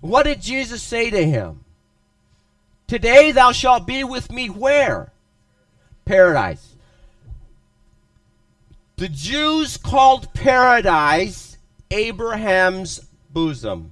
What 0.00 0.24
did 0.24 0.40
Jesus 0.42 0.82
say 0.82 1.10
to 1.10 1.24
him? 1.24 1.64
Today 2.86 3.32
thou 3.32 3.52
shalt 3.52 3.86
be 3.86 4.04
with 4.04 4.30
me 4.30 4.48
where? 4.48 5.12
Paradise. 6.04 6.73
The 8.96 9.08
Jews 9.08 9.76
called 9.76 10.32
paradise 10.34 11.58
Abraham's 11.90 13.00
bosom. 13.30 13.90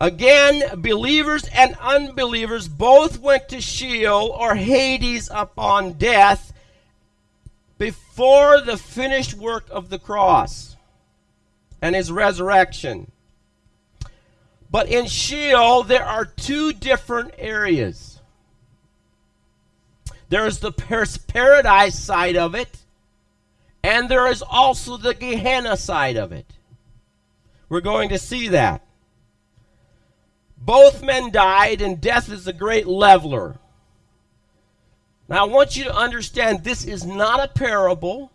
Again, 0.00 0.80
believers 0.80 1.48
and 1.52 1.74
unbelievers 1.80 2.68
both 2.68 3.18
went 3.18 3.48
to 3.48 3.60
Sheol 3.60 4.28
or 4.28 4.54
Hades 4.54 5.28
upon 5.34 5.94
death 5.94 6.52
before 7.78 8.60
the 8.60 8.76
finished 8.76 9.34
work 9.34 9.66
of 9.70 9.88
the 9.88 9.98
cross 9.98 10.76
and 11.82 11.96
his 11.96 12.12
resurrection. 12.12 13.10
But 14.70 14.88
in 14.88 15.06
Sheol, 15.06 15.82
there 15.82 16.04
are 16.04 16.24
two 16.24 16.72
different 16.72 17.34
areas. 17.36 18.17
There 20.28 20.46
is 20.46 20.58
the 20.58 20.72
paradise 20.72 21.98
side 21.98 22.36
of 22.36 22.54
it, 22.54 22.78
and 23.82 24.08
there 24.08 24.26
is 24.26 24.42
also 24.42 24.96
the 24.96 25.14
Gehenna 25.14 25.76
side 25.76 26.16
of 26.16 26.32
it. 26.32 26.46
We're 27.68 27.80
going 27.80 28.10
to 28.10 28.18
see 28.18 28.48
that. 28.48 28.82
Both 30.58 31.02
men 31.02 31.30
died, 31.30 31.80
and 31.80 32.00
death 32.00 32.30
is 32.30 32.46
a 32.46 32.52
great 32.52 32.86
leveler. 32.86 33.58
Now, 35.28 35.44
I 35.44 35.48
want 35.48 35.76
you 35.76 35.84
to 35.84 35.94
understand 35.94 36.64
this 36.64 36.84
is 36.84 37.06
not 37.06 37.42
a 37.42 37.48
parable. 37.48 38.32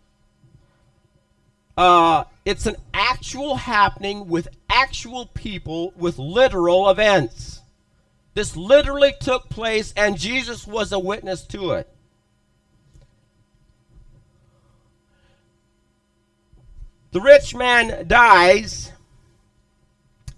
Uh, 1.76 2.24
it's 2.46 2.66
an 2.66 2.76
actual 2.94 3.56
happening 3.56 4.28
with 4.28 4.48
actual 4.70 5.28
people 5.28 5.94
with 5.96 6.18
literal 6.18 6.90
events. 6.90 7.53
This 8.34 8.56
literally 8.56 9.14
took 9.20 9.50
place, 9.50 9.94
and 9.96 10.18
Jesus 10.18 10.66
was 10.66 10.92
a 10.92 11.00
witness 11.00 11.44
to 11.48 11.72
it. 11.72 11.88
The 17.12 17.22
rich 17.22 17.54
man 17.54 18.08
dies, 18.08 18.92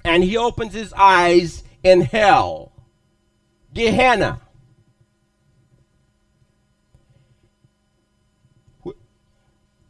and 0.04 0.24
he 0.24 0.36
opens 0.36 0.74
his 0.74 0.92
eyes 0.92 1.64
in 1.84 2.02
hell, 2.02 2.74
Gehenna. 3.74 4.42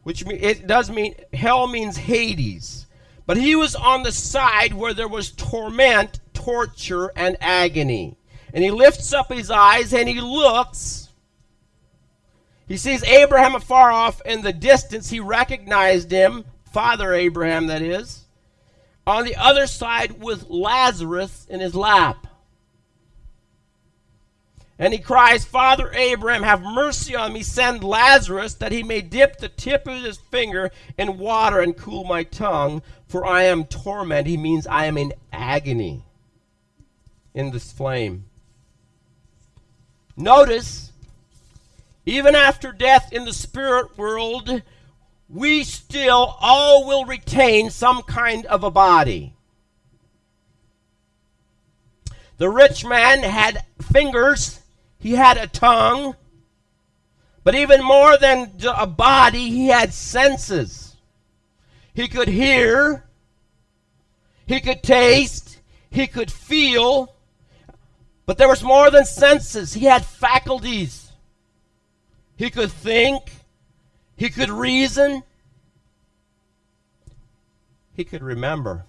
Which 0.04 0.24
it 0.28 0.68
does 0.68 0.92
mean 0.92 1.16
hell 1.34 1.66
means 1.66 1.98
Hades. 1.98 2.86
But 3.26 3.38
he 3.38 3.56
was 3.56 3.74
on 3.74 4.04
the 4.04 4.12
side 4.12 4.74
where 4.74 4.94
there 4.94 5.08
was 5.08 5.32
torment, 5.32 6.20
torture, 6.46 7.12
and 7.16 7.36
agony. 7.42 8.18
And 8.54 8.64
he 8.64 8.70
lifts 8.70 9.12
up 9.14 9.34
his 9.34 9.50
eyes 9.50 9.94
and 9.94 10.08
he 10.08 10.22
looks. 10.22 11.10
He 12.68 12.78
sees 12.78 13.04
Abraham 13.04 13.56
afar 13.56 13.92
off 13.92 14.22
in 14.26 14.42
the 14.42 14.54
distance. 14.54 15.10
He 15.10 15.20
recognized 15.20 16.12
him, 16.12 16.46
Father 16.72 17.14
Abraham, 17.14 17.68
that 17.68 17.82
is, 17.82 18.26
on 19.08 19.26
the 19.26 19.36
other 19.36 19.66
side 19.66 20.22
with 20.22 20.48
Lazarus 20.48 21.48
in 21.50 21.60
his 21.60 21.76
lap. 21.76 22.28
And 24.78 24.94
he 24.94 25.00
cries, 25.00 25.46
Father 25.46 25.92
Abraham, 25.94 26.44
have 26.44 26.62
mercy 26.62 27.16
on 27.16 27.34
me. 27.34 27.42
Send 27.44 27.84
Lazarus 27.84 28.56
that 28.56 28.72
he 28.72 28.84
may 28.84 29.02
dip 29.02 29.38
the 29.38 29.48
tip 29.48 29.88
of 29.88 30.04
his 30.04 30.18
finger 30.18 30.70
in 30.98 31.18
water 31.18 31.62
and 31.62 31.78
cool 31.78 32.04
my 32.04 32.24
tongue, 32.24 32.82
for 33.08 33.26
I 33.26 33.44
am 33.44 33.66
torment. 33.66 34.28
He 34.28 34.38
means 34.38 34.68
I 34.68 34.86
am 34.86 34.98
in 34.98 35.14
agony 35.32 36.05
in 37.36 37.52
this 37.52 37.72
flame. 37.72 38.26
Notice, 40.18 40.92
even 42.08 42.34
after 42.34 42.72
death 42.72 43.14
in 43.14 43.26
the 43.26 43.34
spirit 43.34 43.96
world, 43.96 44.64
we 45.30 45.64
still 45.64 46.36
all 46.40 46.88
will 46.88 47.06
retain 47.06 47.70
some 47.70 48.02
kind 48.02 48.48
of 48.48 48.64
a 48.64 48.72
body. 48.72 49.34
The 52.38 52.50
rich 52.50 52.84
man 52.84 53.20
had 53.20 53.64
fingers 53.92 54.62
he 55.06 55.12
had 55.12 55.38
a 55.38 55.46
tongue, 55.46 56.16
but 57.44 57.54
even 57.54 57.84
more 57.84 58.18
than 58.18 58.54
a 58.76 58.88
body, 58.88 59.52
he 59.52 59.68
had 59.68 59.94
senses. 59.94 60.96
He 61.94 62.08
could 62.08 62.28
hear, 62.28 63.06
he 64.48 64.60
could 64.60 64.82
taste, 64.82 65.60
he 65.92 66.08
could 66.08 66.32
feel, 66.32 67.15
but 68.26 68.38
there 68.38 68.48
was 68.48 68.64
more 68.64 68.90
than 68.90 69.06
senses. 69.06 69.74
He 69.74 69.86
had 69.86 70.06
faculties. 70.06 71.12
He 72.38 72.50
could 72.50 72.72
think, 72.72 73.32
he 74.18 74.30
could 74.30 74.50
reason, 74.50 75.24
he 77.94 78.04
could 78.04 78.24
remember. 78.24 78.86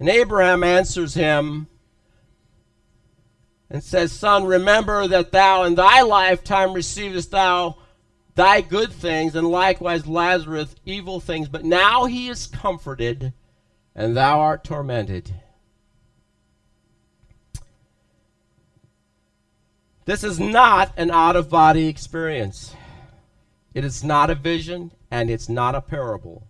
And 0.00 0.08
Abraham 0.08 0.64
answers 0.64 1.14
him 1.14 1.68
and 3.70 3.84
says, 3.84 4.10
Son, 4.10 4.44
remember 4.44 5.06
that 5.06 5.30
thou 5.30 5.62
in 5.62 5.76
thy 5.76 6.02
lifetime 6.02 6.72
receivest 6.72 7.30
thou 7.30 7.76
thy 8.34 8.60
good 8.60 8.92
things, 8.92 9.36
and 9.36 9.48
likewise 9.48 10.06
Lazarus 10.06 10.74
evil 10.84 11.20
things. 11.20 11.48
But 11.48 11.64
now 11.64 12.06
he 12.06 12.28
is 12.28 12.46
comforted, 12.46 13.32
and 13.94 14.16
thou 14.16 14.40
art 14.40 14.64
tormented. 14.64 15.32
This 20.04 20.24
is 20.24 20.40
not 20.40 20.92
an 20.96 21.10
out 21.10 21.36
of 21.36 21.48
body 21.48 21.86
experience. 21.86 22.74
It 23.72 23.84
is 23.84 24.02
not 24.02 24.30
a 24.30 24.34
vision, 24.34 24.90
and 25.10 25.30
it's 25.30 25.48
not 25.48 25.74
a 25.74 25.80
parable. 25.80 26.46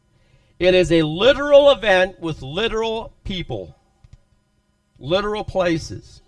It 0.59 0.75
is 0.75 0.91
a 0.91 1.03
literal 1.03 1.71
event 1.71 2.21
with 2.21 2.41
literal 2.41 3.13
people, 3.25 3.77
literal 4.99 5.45
places. 5.45 6.23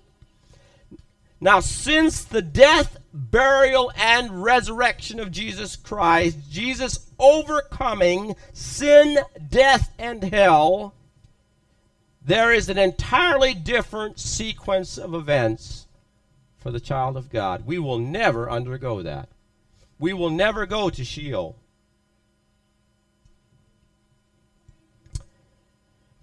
Now, 1.41 1.61
since 1.61 2.25
the 2.25 2.43
death, 2.43 2.97
burial, 3.13 3.93
and 3.97 4.43
resurrection 4.43 5.19
of 5.19 5.31
Jesus 5.31 5.77
Christ, 5.77 6.39
Jesus 6.51 7.07
overcoming 7.19 8.37
sin, 8.53 9.19
death, 9.49 9.91
and 9.99 10.23
hell, 10.25 10.95
there 12.25 12.53
is 12.53 12.69
an 12.69 12.79
entirely 12.79 13.55
different 13.55 14.19
sequence 14.19 14.97
of 14.99 15.15
events 15.15 15.87
for 16.65 16.71
the 16.71 16.81
child 16.81 17.15
of 17.19 17.29
God. 17.29 17.67
We 17.67 17.79
will 17.79 17.99
never 17.99 18.51
undergo 18.51 19.03
that. 19.03 19.29
We 19.99 20.15
will 20.15 20.31
never 20.31 20.65
go 20.65 20.89
to 20.89 21.05
Sheol. 21.05 21.57
I 25.15 25.21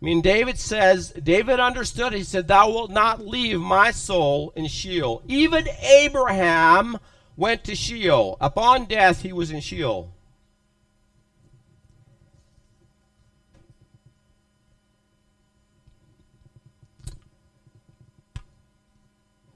mean, 0.02 0.22
David 0.22 0.58
says, 0.58 1.12
David 1.12 1.60
understood. 1.60 2.14
He 2.14 2.24
said, 2.24 2.48
Thou 2.48 2.72
wilt 2.72 2.90
not 2.90 3.24
leave 3.24 3.60
my 3.60 3.92
soul 3.92 4.52
in 4.56 4.66
Sheol. 4.66 5.22
Even 5.28 5.68
Abraham 5.80 6.98
went 7.38 7.64
to 7.66 7.76
Sheol. 7.76 8.38
Upon 8.42 8.86
death, 8.86 9.22
he 9.22 9.32
was 9.32 9.52
in 9.52 9.60
Sheol. 9.60 10.12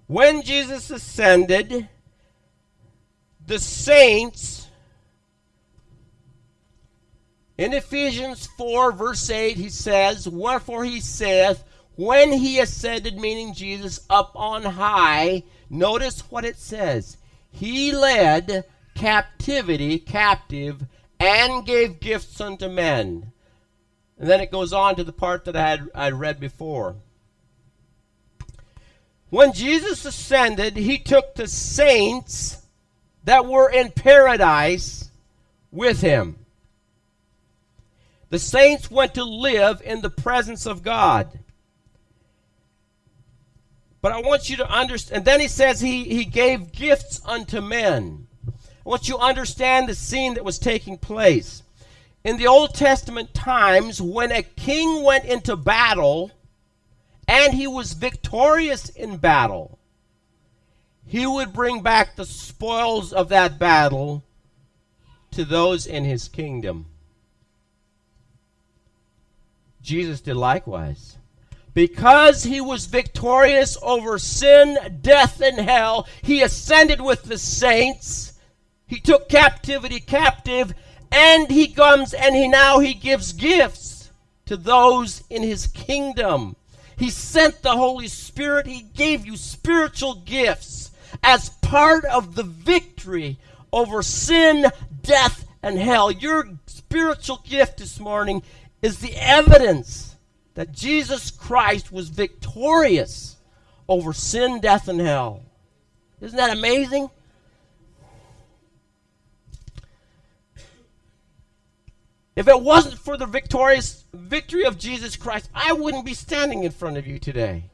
When 0.08 0.44
Jesus 0.44 0.92
ascended, 0.92 1.90
the 3.46 3.60
saints 3.60 4.68
in 7.58 7.74
Ephesians 7.74 8.48
4, 8.58 8.92
verse 8.92 9.30
8, 9.30 9.58
he 9.58 9.70
says, 9.70 10.28
Wherefore 10.28 10.84
he 10.84 11.00
saith, 11.00 11.64
When 11.96 12.34
he 12.34 12.60
ascended, 12.60 13.18
meaning 13.18 13.54
Jesus, 13.54 14.02
up 14.10 14.34
on 14.36 14.64
high, 14.64 15.44
notice 15.70 16.20
what 16.30 16.46
it 16.46 16.58
says. 16.58 17.18
He 17.50 17.92
led 17.92 18.66
captivity 18.94 20.00
captive 20.00 20.86
and 21.20 21.66
gave 21.66 22.00
gifts 22.00 22.42
unto 22.42 22.68
men. 22.68 23.32
And 24.18 24.30
then 24.30 24.42
it 24.42 24.52
goes 24.52 24.74
on 24.74 24.96
to 24.98 25.04
the 25.04 25.14
part 25.14 25.46
that 25.46 25.56
I 25.56 25.70
had 25.70 25.90
I 25.96 26.10
read 26.12 26.40
before. 26.40 26.96
When 29.36 29.52
Jesus 29.52 30.06
ascended, 30.06 30.78
he 30.78 30.98
took 30.98 31.36
the 31.36 31.50
saints 31.50 32.66
that 33.26 33.46
were 33.46 33.70
in 33.70 33.92
paradise 33.92 35.10
with 35.74 36.00
him. 36.00 36.38
The 38.30 38.40
saints 38.40 38.90
went 38.90 39.16
to 39.16 39.26
live 39.26 39.82
in 39.84 40.00
the 40.00 40.10
presence 40.10 40.66
of 40.66 40.84
God. 40.84 41.38
But 44.02 44.14
I 44.14 44.22
want 44.22 44.50
you 44.50 44.56
to 44.56 44.72
understand. 44.72 45.18
And 45.18 45.26
then 45.26 45.42
he 45.42 45.50
says 45.50 45.82
he, 45.82 46.06
he 46.06 46.24
gave 46.24 46.72
gifts 46.72 47.20
unto 47.26 47.60
men. 47.60 48.28
I 48.48 48.54
want 48.86 49.10
you 49.10 49.16
to 49.16 49.22
understand 49.22 49.90
the 49.90 49.96
scene 49.96 50.36
that 50.36 50.46
was 50.46 50.60
taking 50.60 50.98
place. 50.98 51.62
In 52.24 52.38
the 52.38 52.48
Old 52.48 52.74
Testament 52.74 53.34
times, 53.34 54.02
when 54.02 54.32
a 54.32 54.44
king 54.44 55.04
went 55.04 55.26
into 55.26 55.58
battle 55.58 56.32
and 57.28 57.54
he 57.54 57.68
was 57.68 57.94
victorious 57.94 58.90
in 58.90 59.18
battle, 59.18 59.80
he 61.06 61.26
would 61.26 61.54
bring 61.54 61.82
back 61.82 62.16
the 62.16 62.26
spoils 62.26 63.14
of 63.14 63.30
that 63.30 63.60
battle 63.60 64.24
to 65.32 65.46
those 65.46 65.86
in 65.86 66.04
his 66.04 66.28
kingdom. 66.28 66.86
Jesus 69.82 70.22
did 70.22 70.36
likewise. 70.36 71.18
Because 71.76 72.44
he 72.44 72.62
was 72.62 72.86
victorious 72.86 73.78
over 73.82 74.18
sin, 74.18 74.78
death, 75.02 75.42
and 75.42 75.60
hell, 75.60 76.08
he 76.22 76.42
ascended 76.42 77.02
with 77.02 77.24
the 77.24 77.38
saints. 77.38 78.34
He 78.88 79.00
took 79.00 79.28
captivity 79.28 80.00
captive, 80.00 80.74
and 81.12 81.52
he 81.52 81.68
comes 81.68 82.14
and 82.14 82.36
he 82.36 82.48
now 82.48 82.80
he 82.80 82.94
gives 82.94 83.34
gifts 83.34 84.10
to 84.46 84.58
those 84.58 85.24
in 85.30 85.44
his 85.44 85.68
kingdom. 85.68 86.56
He 86.98 87.10
sent 87.10 87.62
the 87.62 87.76
Holy 87.76 88.08
Spirit. 88.08 88.68
He 88.68 88.82
gave 88.82 89.26
you 89.26 89.38
spiritual 89.38 90.16
gifts 90.16 90.92
as 91.24 91.50
part 91.62 92.06
of 92.06 92.36
the 92.36 92.44
victory 92.44 93.38
over 93.72 94.02
sin, 94.02 94.66
death, 95.02 95.46
and 95.62 95.78
hell. 95.78 96.12
Your 96.12 96.48
spiritual 96.68 97.42
gift 97.48 97.78
this 97.78 98.00
morning 98.00 98.44
is 98.82 99.00
the 99.00 99.16
evidence 99.16 100.16
that 100.54 100.72
Jesus 100.72 101.32
Christ 101.32 101.92
was 101.92 102.10
victorious 102.10 103.36
over 103.88 104.14
sin, 104.14 104.62
death, 104.62 104.88
and 104.88 105.02
hell. 105.02 105.44
Isn't 106.22 106.38
that 106.38 106.56
amazing? 106.56 107.10
If 112.36 112.48
it 112.50 112.62
wasn't 112.62 113.00
for 113.00 113.16
the 113.16 113.26
victorious 113.26 114.04
victory 114.14 114.66
of 114.66 114.78
Jesus 114.78 115.16
Christ, 115.16 115.50
I 115.56 115.72
wouldn't 115.74 116.06
be 116.06 116.14
standing 116.14 116.64
in 116.64 116.72
front 116.72 116.98
of 116.98 117.08
you 117.08 117.18
today. 117.18 117.66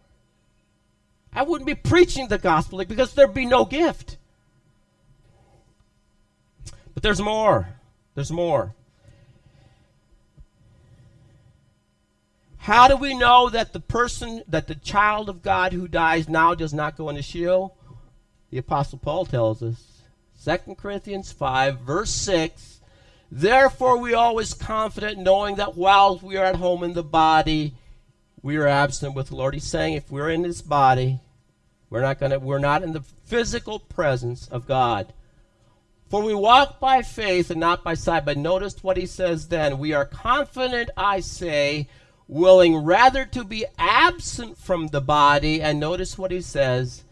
I 1.34 1.44
wouldn't 1.44 1.66
be 1.66 1.76
preaching 1.76 2.28
the 2.28 2.38
gospel 2.38 2.84
because 2.86 3.14
there'd 3.14 3.34
be 3.34 3.46
no 3.46 3.66
gift. 3.66 4.18
But 6.94 7.02
there's 7.02 7.22
more. 7.22 7.70
There's 8.14 8.32
more. 8.32 8.76
How 12.58 12.88
do 12.88 12.96
we 12.96 13.16
know 13.16 13.50
that 13.50 13.74
the 13.74 13.80
person, 13.80 14.44
that 14.48 14.68
the 14.68 14.76
child 14.76 15.30
of 15.30 15.42
God 15.42 15.74
who 15.74 15.88
dies 15.88 16.30
now 16.30 16.54
does 16.54 16.74
not 16.74 16.96
go 16.96 17.10
into 17.10 17.24
Sheol? 17.24 17.76
The 18.52 18.60
Apostle 18.60 19.00
Paul 19.00 19.26
tells 19.26 19.64
us. 19.64 20.04
2 20.46 20.76
Corinthians 20.76 21.32
5, 21.32 21.80
verse 21.80 22.12
6. 22.12 22.81
Therefore, 23.32 23.98
we 23.98 24.14
always 24.14 24.54
confident, 24.54 25.18
knowing 25.18 25.56
that 25.56 25.78
while 25.78 26.20
we 26.22 26.36
are 26.36 26.44
at 26.44 26.58
home 26.58 26.84
in 26.84 26.92
the 26.94 27.04
body, 27.04 27.74
we 28.42 28.58
are 28.58 28.68
absent 28.68 29.16
with 29.16 29.30
the 29.30 29.38
Lord. 29.38 29.54
He's 29.54 29.64
saying 29.64 29.94
if 29.94 30.12
we're 30.12 30.30
in 30.30 30.42
this 30.42 30.62
body, 30.62 31.22
we're 31.90 32.02
not 32.02 32.20
gonna 32.20 32.40
we're 32.40 32.60
not 32.60 32.84
in 32.84 32.92
the 32.92 33.04
physical 33.26 33.80
presence 33.80 34.48
of 34.50 34.68
God. 34.68 35.14
For 36.10 36.22
we 36.22 36.36
walk 36.36 36.82
by 36.82 37.04
faith 37.04 37.50
and 37.50 37.60
not 37.60 37.86
by 37.86 37.94
sight. 37.94 38.26
But 38.26 38.38
notice 38.38 38.84
what 38.84 38.98
he 38.98 39.06
says 39.06 39.48
then. 39.48 39.78
We 39.78 39.94
are 39.94 40.04
confident, 40.04 40.90
I 40.98 41.22
say, 41.22 41.88
willing 42.28 42.76
rather 42.76 43.24
to 43.28 43.46
be 43.46 43.66
absent 43.78 44.58
from 44.58 44.88
the 44.88 45.00
body, 45.00 45.62
and 45.62 45.80
notice 45.80 46.18
what 46.18 46.32
he 46.32 46.42
says, 46.42 47.06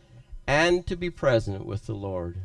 and 0.46 0.86
to 0.88 0.98
be 0.98 1.10
present 1.10 1.66
with 1.66 1.86
the 1.86 1.94
Lord. 1.94 2.42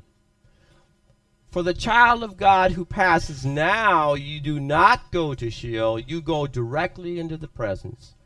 For 1.54 1.62
the 1.62 1.72
child 1.72 2.24
of 2.24 2.36
God 2.36 2.72
who 2.72 2.84
passes 2.84 3.46
now, 3.46 4.14
you 4.14 4.40
do 4.40 4.58
not 4.58 5.12
go 5.12 5.34
to 5.34 5.52
Sheol, 5.52 6.00
you 6.00 6.20
go 6.20 6.48
directly 6.48 7.20
into 7.20 7.36
the 7.36 7.46
presence 7.46 8.16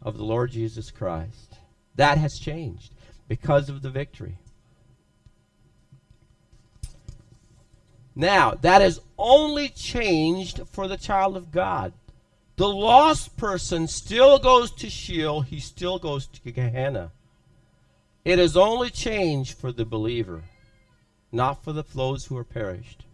of 0.00 0.16
the 0.16 0.24
Lord 0.24 0.52
Jesus 0.52 0.90
Christ. 0.90 1.58
That 1.96 2.16
has 2.16 2.38
changed 2.38 2.94
because 3.28 3.68
of 3.68 3.82
the 3.82 3.90
victory. 3.90 4.38
Now, 8.14 8.52
that 8.62 8.80
has 8.80 9.00
only 9.18 9.68
changed 9.68 10.62
for 10.66 10.88
the 10.88 10.96
child 10.96 11.36
of 11.36 11.52
God. 11.52 11.92
The 12.56 12.68
lost 12.68 13.36
person 13.36 13.86
still 13.86 14.38
goes 14.38 14.70
to 14.76 14.88
Sheol, 14.88 15.42
he 15.42 15.60
still 15.60 15.98
goes 15.98 16.26
to 16.26 16.50
Gehenna. 16.50 17.12
It 18.24 18.38
is 18.38 18.56
only 18.56 18.88
changed 18.88 19.58
for 19.58 19.72
the 19.72 19.84
believer, 19.84 20.44
not 21.32 21.64
for 21.64 21.72
the 21.72 21.82
those 21.94 22.26
who 22.26 22.36
are 22.36 22.44
perished. 22.44 23.04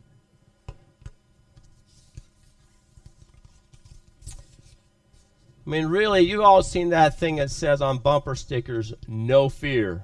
I 5.67 5.71
mean, 5.71 5.87
really, 5.87 6.23
you 6.23 6.43
all 6.43 6.63
seen 6.63 6.91
that 6.91 7.19
thing 7.19 7.37
that 7.37 7.51
says 7.51 7.81
on 7.81 7.99
bumper 7.99 8.35
stickers, 8.35 8.93
no 9.07 9.49
fear. 9.49 10.03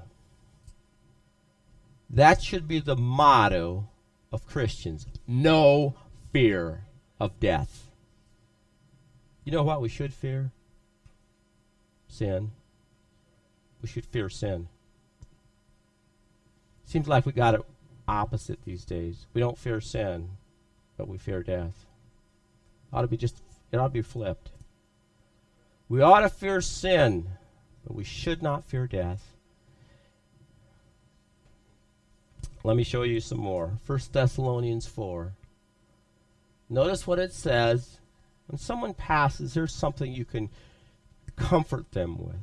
That 2.10 2.42
should 2.42 2.68
be 2.68 2.80
the 2.80 2.96
motto 2.96 3.88
of 4.30 4.46
Christians 4.46 5.06
no 5.26 5.94
fear 6.32 6.84
of 7.20 7.38
death. 7.40 7.90
You 9.44 9.52
know 9.52 9.62
what 9.62 9.80
we 9.80 9.88
should 9.88 10.12
fear? 10.12 10.50
Sin. 12.08 12.52
We 13.82 13.88
should 13.88 14.06
fear 14.06 14.28
sin. 14.28 14.68
Seems 16.84 17.08
like 17.08 17.26
we 17.26 17.32
got 17.32 17.54
it 17.54 17.62
opposite 18.06 18.60
these 18.64 18.84
days. 18.84 19.26
We 19.34 19.40
don't 19.40 19.58
fear 19.58 19.80
sin, 19.80 20.30
but 20.96 21.08
we 21.08 21.18
fear 21.18 21.42
death. 21.42 21.86
Ought 22.92 23.02
to 23.02 23.08
be 23.08 23.16
just 23.16 23.42
it 23.72 23.76
ought 23.76 23.88
to 23.88 23.92
be 23.92 24.02
flipped. 24.02 24.50
We 25.88 26.00
ought 26.00 26.20
to 26.20 26.28
fear 26.28 26.60
sin, 26.60 27.26
but 27.86 27.94
we 27.94 28.04
should 28.04 28.42
not 28.42 28.64
fear 28.64 28.86
death. 28.86 29.34
Let 32.62 32.76
me 32.76 32.84
show 32.84 33.02
you 33.02 33.20
some 33.20 33.38
more. 33.38 33.74
1 33.86 33.98
Thessalonians 34.12 34.86
4. 34.86 35.32
Notice 36.70 37.06
what 37.06 37.18
it 37.18 37.32
says 37.32 37.98
when 38.46 38.58
someone 38.58 38.94
passes, 38.94 39.54
there's 39.54 39.74
something 39.74 40.12
you 40.12 40.24
can 40.24 40.50
comfort 41.36 41.90
them 41.92 42.18
with. 42.18 42.36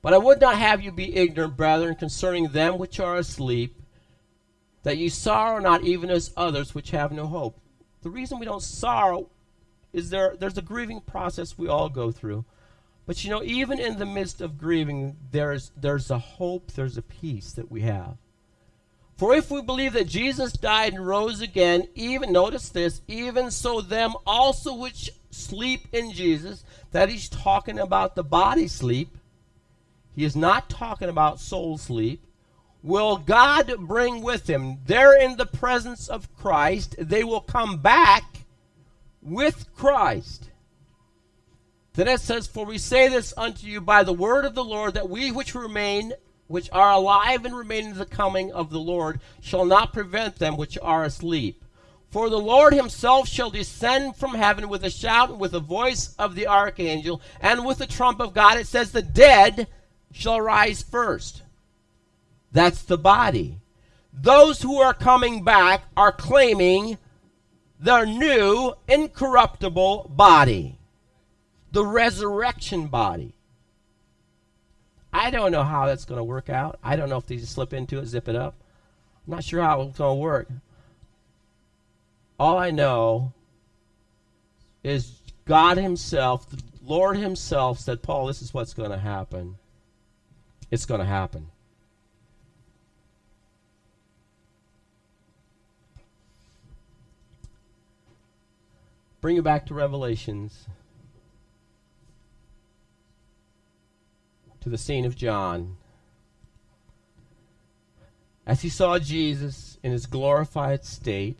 But 0.00 0.14
I 0.14 0.18
would 0.18 0.40
not 0.40 0.56
have 0.56 0.80
you 0.80 0.92
be 0.92 1.16
ignorant, 1.16 1.56
brethren, 1.56 1.94
concerning 1.94 2.48
them 2.48 2.78
which 2.78 3.00
are 3.00 3.16
asleep, 3.16 3.74
that 4.88 4.96
ye 4.96 5.10
sorrow 5.10 5.58
not 5.58 5.84
even 5.84 6.08
as 6.08 6.32
others 6.34 6.74
which 6.74 6.92
have 6.92 7.12
no 7.12 7.26
hope. 7.26 7.60
The 8.00 8.08
reason 8.08 8.38
we 8.38 8.46
don't 8.46 8.62
sorrow 8.62 9.28
is 9.92 10.08
there 10.08 10.34
there's 10.40 10.56
a 10.56 10.62
grieving 10.62 11.02
process 11.02 11.58
we 11.58 11.68
all 11.68 11.90
go 11.90 12.10
through. 12.10 12.46
But 13.04 13.22
you 13.22 13.28
know, 13.28 13.42
even 13.42 13.78
in 13.78 13.98
the 13.98 14.06
midst 14.06 14.40
of 14.40 14.56
grieving, 14.56 15.18
there's 15.30 15.72
there's 15.76 16.10
a 16.10 16.18
hope, 16.18 16.72
there's 16.72 16.96
a 16.96 17.02
peace 17.02 17.52
that 17.52 17.70
we 17.70 17.82
have. 17.82 18.16
For 19.18 19.34
if 19.34 19.50
we 19.50 19.60
believe 19.60 19.92
that 19.92 20.08
Jesus 20.08 20.52
died 20.52 20.94
and 20.94 21.06
rose 21.06 21.42
again, 21.42 21.88
even, 21.94 22.32
notice 22.32 22.70
this, 22.70 23.02
even 23.08 23.50
so 23.50 23.82
them 23.82 24.14
also 24.26 24.72
which 24.74 25.10
sleep 25.30 25.86
in 25.92 26.12
Jesus, 26.12 26.64
that 26.92 27.10
he's 27.10 27.28
talking 27.28 27.78
about 27.78 28.14
the 28.14 28.24
body 28.24 28.68
sleep, 28.68 29.18
he 30.14 30.24
is 30.24 30.34
not 30.34 30.70
talking 30.70 31.10
about 31.10 31.40
soul 31.40 31.76
sleep, 31.76 32.24
will 32.82 33.16
God 33.16 33.74
bring 33.80 34.22
with 34.22 34.48
him. 34.48 34.78
They're 34.86 35.20
in 35.20 35.36
the 35.36 35.46
presence 35.46 36.08
of 36.08 36.34
Christ. 36.36 36.94
They 36.98 37.24
will 37.24 37.40
come 37.40 37.78
back 37.78 38.44
with 39.22 39.66
Christ. 39.74 40.50
Then 41.94 42.08
it 42.08 42.20
says, 42.20 42.46
For 42.46 42.64
we 42.64 42.78
say 42.78 43.08
this 43.08 43.34
unto 43.36 43.66
you 43.66 43.80
by 43.80 44.04
the 44.04 44.12
word 44.12 44.44
of 44.44 44.54
the 44.54 44.64
Lord, 44.64 44.94
that 44.94 45.10
we 45.10 45.32
which 45.32 45.54
remain 45.54 46.12
which 46.46 46.70
are 46.72 46.92
alive 46.92 47.44
and 47.44 47.56
remain 47.56 47.88
in 47.88 47.98
the 47.98 48.06
coming 48.06 48.50
of 48.52 48.70
the 48.70 48.80
Lord 48.80 49.20
shall 49.40 49.66
not 49.66 49.92
prevent 49.92 50.36
them 50.36 50.56
which 50.56 50.78
are 50.80 51.04
asleep. 51.04 51.62
For 52.10 52.30
the 52.30 52.38
Lord 52.38 52.72
himself 52.72 53.28
shall 53.28 53.50
descend 53.50 54.16
from 54.16 54.34
heaven 54.34 54.68
with 54.68 54.82
a 54.82 54.90
shout 54.90 55.28
and 55.28 55.38
with 55.38 55.52
the 55.52 55.60
voice 55.60 56.14
of 56.18 56.34
the 56.34 56.46
archangel 56.46 57.20
and 57.40 57.66
with 57.66 57.78
the 57.78 57.86
trump 57.86 58.20
of 58.20 58.32
God. 58.32 58.56
It 58.56 58.66
says, 58.66 58.92
The 58.92 59.02
dead 59.02 59.68
shall 60.10 60.40
rise 60.40 60.82
first. 60.82 61.42
That's 62.52 62.82
the 62.82 62.98
body. 62.98 63.58
Those 64.12 64.62
who 64.62 64.80
are 64.80 64.94
coming 64.94 65.44
back 65.44 65.84
are 65.96 66.12
claiming 66.12 66.98
their 67.78 68.04
new 68.04 68.74
incorruptible 68.88 70.10
body, 70.14 70.78
the 71.70 71.84
resurrection 71.84 72.86
body. 72.86 73.34
I 75.12 75.30
don't 75.30 75.52
know 75.52 75.62
how 75.62 75.86
that's 75.86 76.04
going 76.04 76.18
to 76.18 76.24
work 76.24 76.50
out. 76.50 76.78
I 76.82 76.96
don't 76.96 77.08
know 77.08 77.16
if 77.16 77.26
they 77.26 77.36
just 77.36 77.52
slip 77.52 77.72
into 77.72 77.98
it, 77.98 78.06
zip 78.06 78.28
it 78.28 78.36
up. 78.36 78.54
I'm 79.26 79.34
not 79.34 79.44
sure 79.44 79.62
how 79.62 79.82
it's 79.82 79.98
going 79.98 80.16
to 80.16 80.20
work. 80.20 80.48
All 82.38 82.58
I 82.58 82.70
know 82.70 83.32
is 84.82 85.20
God 85.44 85.76
Himself, 85.76 86.48
the 86.48 86.62
Lord 86.84 87.16
Himself 87.16 87.78
said, 87.78 88.02
Paul, 88.02 88.26
this 88.26 88.42
is 88.42 88.52
what's 88.52 88.74
going 88.74 88.90
to 88.90 88.98
happen. 88.98 89.56
It's 90.70 90.86
going 90.86 91.00
to 91.00 91.06
happen. 91.06 91.48
Bring 99.20 99.36
you 99.36 99.42
back 99.42 99.66
to 99.66 99.74
Revelations. 99.74 100.66
to 104.60 104.68
the 104.68 104.78
scene 104.78 105.04
of 105.04 105.16
John. 105.16 105.76
As 108.46 108.62
he 108.62 108.68
saw 108.68 108.98
Jesus 108.98 109.78
in 109.82 109.92
his 109.92 110.06
glorified 110.06 110.84
state, 110.84 111.38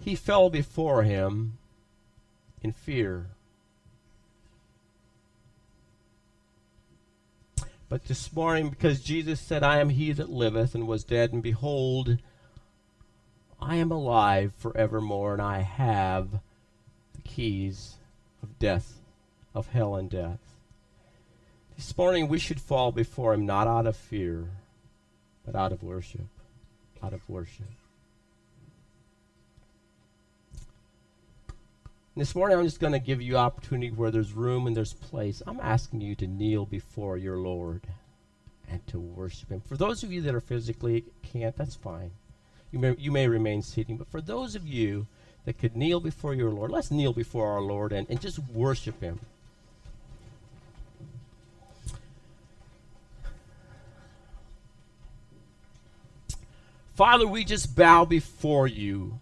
he 0.00 0.14
fell 0.14 0.50
before 0.50 1.02
him 1.02 1.58
in 2.62 2.72
fear. 2.72 3.26
But 7.88 8.06
this 8.06 8.32
morning, 8.34 8.68
because 8.68 9.00
Jesus 9.00 9.40
said, 9.40 9.62
I 9.62 9.78
am 9.78 9.90
he 9.90 10.12
that 10.12 10.30
liveth 10.30 10.74
and 10.74 10.88
was 10.88 11.04
dead, 11.04 11.32
and 11.32 11.42
behold, 11.42 12.18
I 13.60 13.76
am 13.76 13.90
alive 13.90 14.52
forevermore, 14.58 15.32
and 15.32 15.42
I 15.42 15.60
have 15.60 16.30
the 17.14 17.22
keys 17.24 17.94
of 18.42 18.58
death, 18.58 19.00
of 19.54 19.68
hell 19.68 19.96
and 19.96 20.10
death. 20.10 20.40
This 21.76 21.96
morning 21.96 22.28
we 22.28 22.38
should 22.38 22.60
fall 22.60 22.92
before 22.92 23.34
Him 23.34 23.46
not 23.46 23.66
out 23.66 23.86
of 23.86 23.96
fear, 23.96 24.50
but 25.44 25.54
out 25.54 25.72
of 25.72 25.82
worship. 25.82 26.26
Out 27.02 27.12
of 27.12 27.28
worship. 27.28 27.66
this 32.16 32.34
morning, 32.34 32.56
I'm 32.56 32.64
just 32.64 32.80
going 32.80 32.94
to 32.94 32.98
give 32.98 33.20
you 33.20 33.36
opportunity 33.36 33.90
where 33.90 34.10
there's 34.10 34.32
room 34.32 34.66
and 34.66 34.74
there's 34.74 34.94
place. 34.94 35.42
I'm 35.46 35.60
asking 35.60 36.00
you 36.00 36.14
to 36.16 36.26
kneel 36.26 36.64
before 36.64 37.18
your 37.18 37.36
Lord 37.36 37.82
and 38.70 38.84
to 38.86 38.98
worship 38.98 39.50
Him. 39.50 39.60
For 39.60 39.76
those 39.76 40.02
of 40.02 40.10
you 40.10 40.22
that 40.22 40.34
are 40.34 40.40
physically 40.40 41.04
can't, 41.22 41.54
that's 41.56 41.74
fine. 41.74 42.12
You 42.76 42.82
may, 42.82 42.94
you 42.98 43.10
may 43.10 43.26
remain 43.26 43.62
sitting. 43.62 43.96
But 43.96 44.08
for 44.08 44.20
those 44.20 44.54
of 44.54 44.66
you 44.66 45.06
that 45.46 45.56
could 45.56 45.74
kneel 45.74 45.98
before 45.98 46.34
your 46.34 46.50
Lord, 46.50 46.70
let's 46.70 46.90
kneel 46.90 47.14
before 47.14 47.50
our 47.52 47.62
Lord 47.62 47.90
and, 47.90 48.06
and 48.10 48.20
just 48.20 48.38
worship 48.50 49.00
Him. 49.00 49.18
Father, 56.94 57.26
we 57.26 57.44
just 57.44 57.74
bow 57.74 58.04
before 58.04 58.66
you 58.66 59.20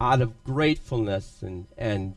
out 0.00 0.20
of 0.20 0.44
gratefulness 0.44 1.42
and, 1.42 1.66
and 1.76 2.14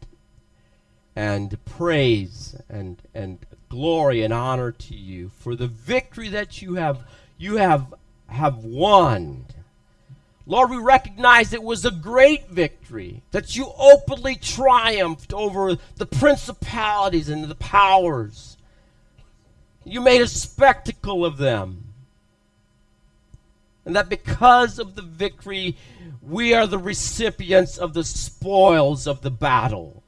and 1.15 1.57
praise 1.65 2.55
and 2.69 3.01
and 3.15 3.39
glory 3.69 4.21
and 4.21 4.33
honor 4.33 4.71
to 4.71 4.93
you 4.93 5.29
for 5.29 5.55
the 5.55 5.67
victory 5.67 6.29
that 6.29 6.61
you 6.61 6.75
have 6.75 7.07
you 7.39 7.57
have 7.57 7.91
have 8.27 8.63
won. 8.63 9.45
Lord, 10.47 10.69
we 10.69 10.77
recognize 10.77 11.53
it 11.53 11.63
was 11.63 11.85
a 11.85 11.91
great 11.91 12.49
victory 12.49 13.23
that 13.31 13.55
you 13.55 13.71
openly 13.77 14.35
triumphed 14.35 15.33
over 15.33 15.77
the 15.95 16.05
principalities 16.05 17.29
and 17.29 17.45
the 17.45 17.55
powers. 17.55 18.57
You 19.83 20.01
made 20.01 20.21
a 20.21 20.27
spectacle 20.27 21.25
of 21.25 21.37
them. 21.37 21.85
And 23.85 23.95
that 23.95 24.09
because 24.09 24.79
of 24.79 24.95
the 24.95 25.01
victory, 25.01 25.77
we 26.21 26.53
are 26.53 26.67
the 26.67 26.79
recipients 26.79 27.77
of 27.77 27.93
the 27.93 28.03
spoils 28.03 29.07
of 29.07 29.21
the 29.21 29.31
battle. 29.31 30.03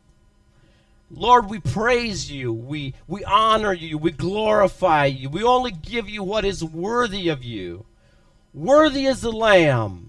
Lord, 1.10 1.50
we 1.50 1.60
praise 1.60 2.32
you. 2.32 2.52
We, 2.52 2.94
we 3.08 3.24
honor 3.24 3.74
you. 3.74 3.98
We 3.98 4.12
glorify 4.12 5.06
you. 5.06 5.30
We 5.30 5.44
only 5.44 5.72
give 5.72 6.10
you 6.10 6.22
what 6.22 6.44
is 6.44 6.64
worthy 6.64 7.30
of 7.30 7.44
you. 7.44 7.86
Worthy 8.54 9.06
is 9.06 9.22
the 9.22 9.32
Lamb. 9.32 10.07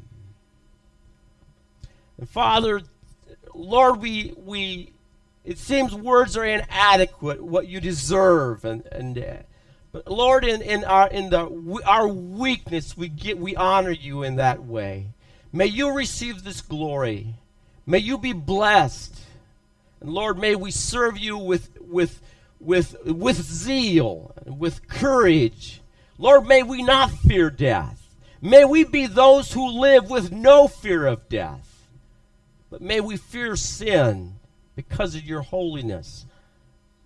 And 2.19 2.29
Father, 2.29 2.83
Lord, 3.55 4.01
we, 4.01 4.35
we 4.37 4.93
it 5.45 5.59
seems 5.59 5.95
words 5.95 6.37
are 6.37 6.45
inadequate, 6.45 7.43
what 7.43 7.69
you 7.69 7.81
deserve. 7.81 8.65
And, 8.65 8.85
and 8.93 9.19
uh, 9.19 9.37
but 9.93 10.07
Lord, 10.07 10.45
in, 10.45 10.61
in, 10.61 10.85
our, 10.85 11.09
in 11.09 11.31
the, 11.31 11.81
our 11.87 12.07
weakness, 12.07 12.97
we, 12.97 13.09
get, 13.09 13.39
we 13.39 13.57
honor 13.57 13.91
you 13.91 14.23
in 14.23 14.37
that 14.37 14.65
way. 14.65 15.07
May 15.51 15.67
you 15.67 15.95
receive 15.95 16.45
this 16.45 16.61
glory. 16.61 17.35
May 17.87 17.99
you 17.99 18.19
be 18.19 18.35
blessed. 18.35 19.19
And 20.01 20.11
Lord, 20.11 20.39
may 20.39 20.55
we 20.55 20.71
serve 20.71 21.17
you 21.17 21.39
with, 21.39 21.81
with, 21.81 22.21
with, 22.61 22.97
with 23.07 23.41
zeal, 23.41 24.35
with 24.45 24.87
courage. 24.87 25.81
Lord, 26.19 26.47
may 26.47 26.63
we 26.63 26.83
not 26.83 27.11
fear 27.11 27.49
death. 27.49 28.15
May 28.43 28.67
we 28.67 28.85
be 28.85 29.07
those 29.07 29.53
who 29.53 29.81
live 29.81 30.11
with 30.11 30.31
no 30.31 30.69
fear 30.69 31.07
of 31.07 31.29
death. 31.31 31.78
But 32.71 32.83
may 32.83 33.01
we 33.01 33.17
fear 33.17 33.57
sin 33.57 34.37
because 34.77 35.15
of 35.15 35.25
your 35.25 35.43
holiness, 35.43 36.27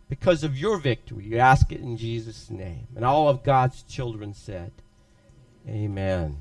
because 0.09 0.45
of 0.45 0.57
your 0.59 0.79
victory. 0.79 1.25
You 1.25 1.39
ask 1.39 1.73
it 1.73 1.81
in 1.81 1.97
Jesus' 1.97 2.51
name. 2.51 2.89
And 2.97 3.05
all 3.05 3.29
of 3.29 3.45
God's 3.45 3.83
children 3.83 4.35
said, 4.35 4.73
Amen. 5.69 6.39